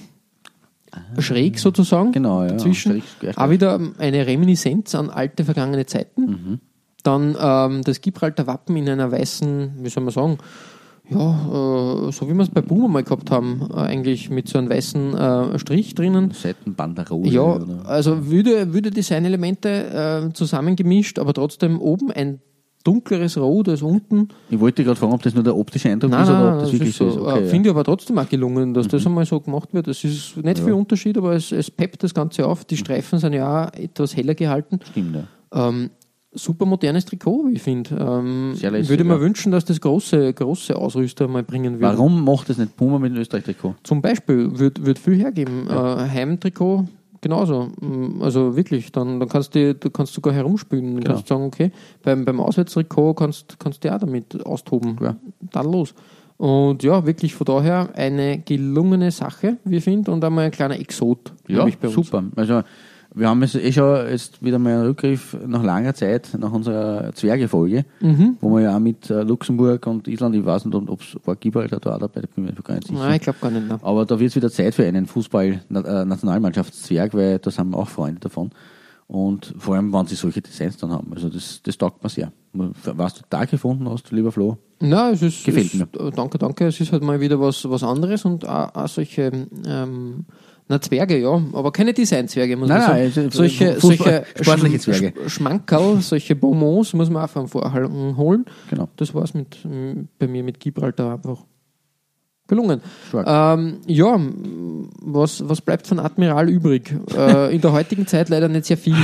[1.20, 2.12] schräg sozusagen, Ah.
[2.12, 2.50] Genau, ja.
[2.50, 3.02] dazwischen.
[3.20, 3.38] Schräg.
[3.38, 6.22] Auch wieder eine Reminiszenz an alte vergangene Zeiten.
[6.26, 6.60] Mhm.
[7.04, 10.38] Dann ähm, das Gibraltar Wappen in einer weißen, wie soll man sagen,
[11.10, 14.58] ja, äh, so wie wir es bei Boomer mal gehabt haben, äh, eigentlich mit so
[14.58, 16.32] einem weißen äh, Strich drinnen.
[16.32, 17.30] Seitenbanderole.
[17.30, 17.86] Ja, oder?
[17.86, 22.39] also würde, würde Designelemente äh, zusammengemischt, aber trotzdem oben ein
[22.84, 24.30] dunkleres Rot als unten.
[24.49, 26.60] Ich wollte gerade fragen, ob das nur der optische Eindruck Nein, ist oder nein, ob
[26.62, 27.16] das das wirklich ist so ist.
[27.16, 29.88] äh, Okay, Finde ich aber trotzdem auch gelungen, dass das einmal so gemacht wird.
[29.88, 32.66] Es ist nicht viel Unterschied, aber es, es peppt das Ganze auf.
[32.66, 34.80] Die Streifen sind ja auch etwas heller gehalten.
[34.82, 34.88] ja.
[34.88, 35.24] Stimmt, ja.
[35.68, 35.89] Ähm,
[36.34, 37.96] super modernes Trikot, wie ich finde.
[37.96, 39.22] Ähm, lässig, ich würde mir ja.
[39.22, 41.98] wünschen, dass das große, große Ausrüster mal bringen würden.
[41.98, 43.76] Warum macht das nicht Puma mit dem Österreich-Trikot?
[43.84, 45.68] Zum Beispiel wird, wird viel hergeben.
[45.68, 46.86] Äh, Heimtrikot
[47.22, 47.72] genauso.
[47.80, 50.96] Mm, Also wirklich, dann, dann kannst du, du kannst sogar herumspielen.
[50.96, 51.16] Du Klar.
[51.16, 51.72] kannst sagen, okay,
[52.04, 54.98] beim, beim Auswärtstrikot kannst, kannst du ja damit austoben.
[55.02, 55.16] Ja.
[55.52, 55.94] Dann los.
[56.38, 60.80] Und ja, wirklich von daher eine gelungene Sache, wie ich finde, und einmal ein kleiner
[60.80, 61.34] Exot.
[61.48, 61.96] Ja, nämlich bei uns.
[61.96, 62.24] super.
[62.36, 62.64] Also,
[63.14, 67.14] wir haben jetzt eh schon jetzt wieder mal einen Rückgriff nach langer Zeit, nach unserer
[67.14, 68.38] Zwerge-Folge, Mhm.
[68.39, 71.36] wo wir ja auch mit äh, Luxemburg und Island, ich weiß nicht, ob es war
[71.36, 72.99] Gibraltar da dabei, da bin ich mir gar nicht sicher.
[72.99, 73.68] Nein, ich glaube gar nicht.
[73.68, 73.80] Nein.
[73.82, 78.20] Aber da wird es wieder Zeit für einen Fußball-Nationalmannschaftszwerg, weil da sind wir auch Freunde
[78.22, 78.51] davon.
[79.07, 81.12] Und vor allem, wenn sie solche Designs dann haben.
[81.14, 82.32] Also das, das taugt mir sehr.
[82.53, 84.57] Was du da gefunden hast, lieber Flo?
[84.80, 85.88] Na, es ist, Gefällt es, mir.
[85.99, 86.66] äh, Danke, danke.
[86.68, 90.26] Es ist halt mal wieder was, was anderes und auch, auch solche ähm,
[90.72, 93.12] na, Zwerge, ja, aber keine Designzwerge, muss Nein, man sagen.
[93.16, 95.08] nein, solche, Fußball- solche sportliche Zwerge.
[95.26, 98.46] Sch- Schmankerl, solche Bonbons muss man auch vom Vorhalten holen.
[98.70, 98.88] Genau.
[98.96, 99.34] Das war es
[100.18, 101.44] bei mir mit Gibraltar einfach
[102.48, 102.82] gelungen.
[103.14, 104.20] Ähm, ja,
[105.02, 106.94] was, was bleibt von Admiral übrig?
[107.16, 108.96] äh, in der heutigen Zeit leider nicht sehr viel.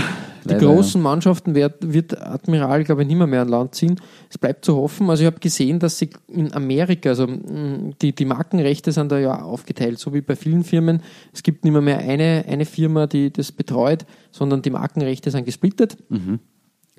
[0.48, 4.00] Die Leider, großen Mannschaften wird, wird Admiral, glaube ich, nicht mehr, mehr an Land ziehen.
[4.30, 5.10] Es bleibt zu hoffen.
[5.10, 9.20] Also ich habe gesehen, dass sie in Amerika, also mh, die, die Markenrechte sind da
[9.20, 11.02] ja aufgeteilt, so wie bei vielen Firmen.
[11.34, 15.46] Es gibt nicht mehr, mehr eine, eine Firma, die das betreut, sondern die Markenrechte sind
[15.46, 15.98] gesplittet.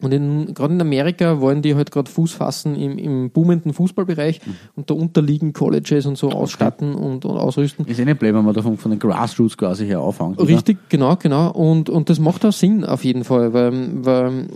[0.00, 4.40] Und gerade in Amerika wollen die halt gerade Fuß fassen im, im boomenden Fußballbereich
[4.76, 7.84] und da unterliegen Colleges und so ausstatten und, und ausrüsten.
[7.86, 10.48] Ist eh nicht blöd, wenn man davon von den Grassroots quasi her oder?
[10.48, 11.50] Richtig, genau, genau.
[11.50, 14.46] Und, und das macht auch Sinn auf jeden Fall, weil, weil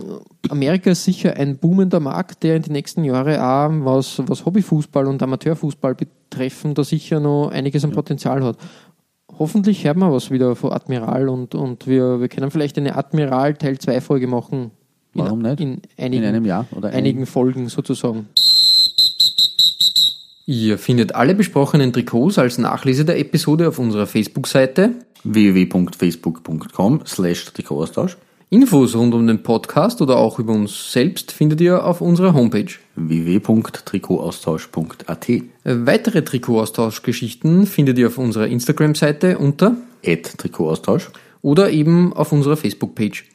[0.49, 5.07] Amerika ist sicher ein boomender Markt, der in den nächsten Jahren auch, was, was Hobbyfußball
[5.07, 8.57] und Amateurfußball betreffen, da sicher noch einiges an Potenzial hat.
[9.39, 13.55] Hoffentlich hört man was wieder von Admiral und, und wir, wir können vielleicht eine Admiral
[13.55, 14.71] Teil 2 Folge machen.
[15.13, 15.59] In, Warum nicht?
[15.59, 18.27] In einigen, In einem Jahr oder einigen Folgen sozusagen.
[20.45, 24.91] Ihr findet alle besprochenen Trikots als Nachlese der Episode auf unserer Facebook-Seite
[25.23, 28.17] www.facebook.com slash Trikotaustausch
[28.53, 32.67] Infos rund um den Podcast oder auch über uns selbst findet ihr auf unserer Homepage.
[32.95, 35.27] www.trikotaustausch.at
[35.63, 41.09] Weitere Trikotaustauschgeschichten findet ihr auf unserer Instagram-Seite unter at Trikotaustausch
[41.41, 43.25] oder eben auf unserer Facebook-Page.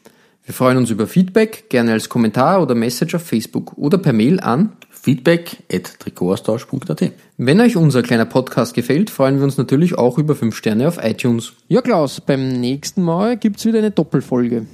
[0.49, 4.41] Wir freuen uns über Feedback, gerne als Kommentar oder Message auf Facebook oder per Mail
[4.41, 4.73] an.
[4.89, 10.35] feedback at Trikotaustausch.at Wenn euch unser kleiner Podcast gefällt, freuen wir uns natürlich auch über
[10.35, 11.53] 5 Sterne auf iTunes.
[11.69, 14.65] Ja, Klaus, beim nächsten Mal gibt's wieder eine Doppelfolge.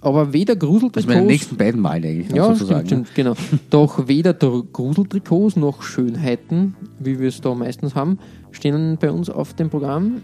[0.00, 1.26] Aber weder Das bei den Gruseltrikots...
[1.26, 2.86] nächsten beiden Malen eigentlich, Ja, sozusagen.
[2.86, 3.34] stimmt, stimmt, genau.
[3.70, 8.20] Doch weder der Gruseltrikots noch Schönheiten, wie wir es da meistens haben,
[8.52, 10.22] stehen bei uns auf dem Programm.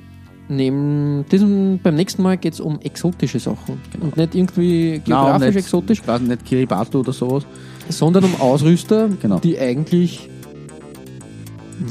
[0.49, 3.81] Neben diesem, beim nächsten Mal geht es um exotische Sachen.
[4.01, 5.23] Und nicht irgendwie Genau.
[5.23, 7.47] Nein, geografisch nicht, exotisch, Ich weiß nicht, Kiribati oder sowas.
[7.89, 9.39] sondern um Ausrüster, Genau.
[9.39, 10.29] die eigentlich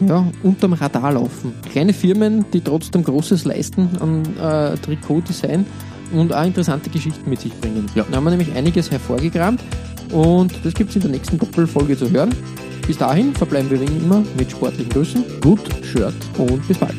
[0.07, 1.53] ja, unterm Radar laufen.
[1.71, 5.65] Kleine Firmen, die trotzdem Großes leisten an äh, Trikotdesign
[6.13, 7.87] und auch interessante Geschichten mit sich bringen.
[7.95, 8.05] Ja.
[8.09, 9.61] Da haben wir nämlich einiges hervorgekramt
[10.11, 12.29] und das gibt es in der nächsten Doppelfolge zu hören.
[12.87, 16.13] Bis dahin verbleiben wir wie immer mit sportlichen Grüßen Gut Shirt.
[16.37, 16.95] und bis bald.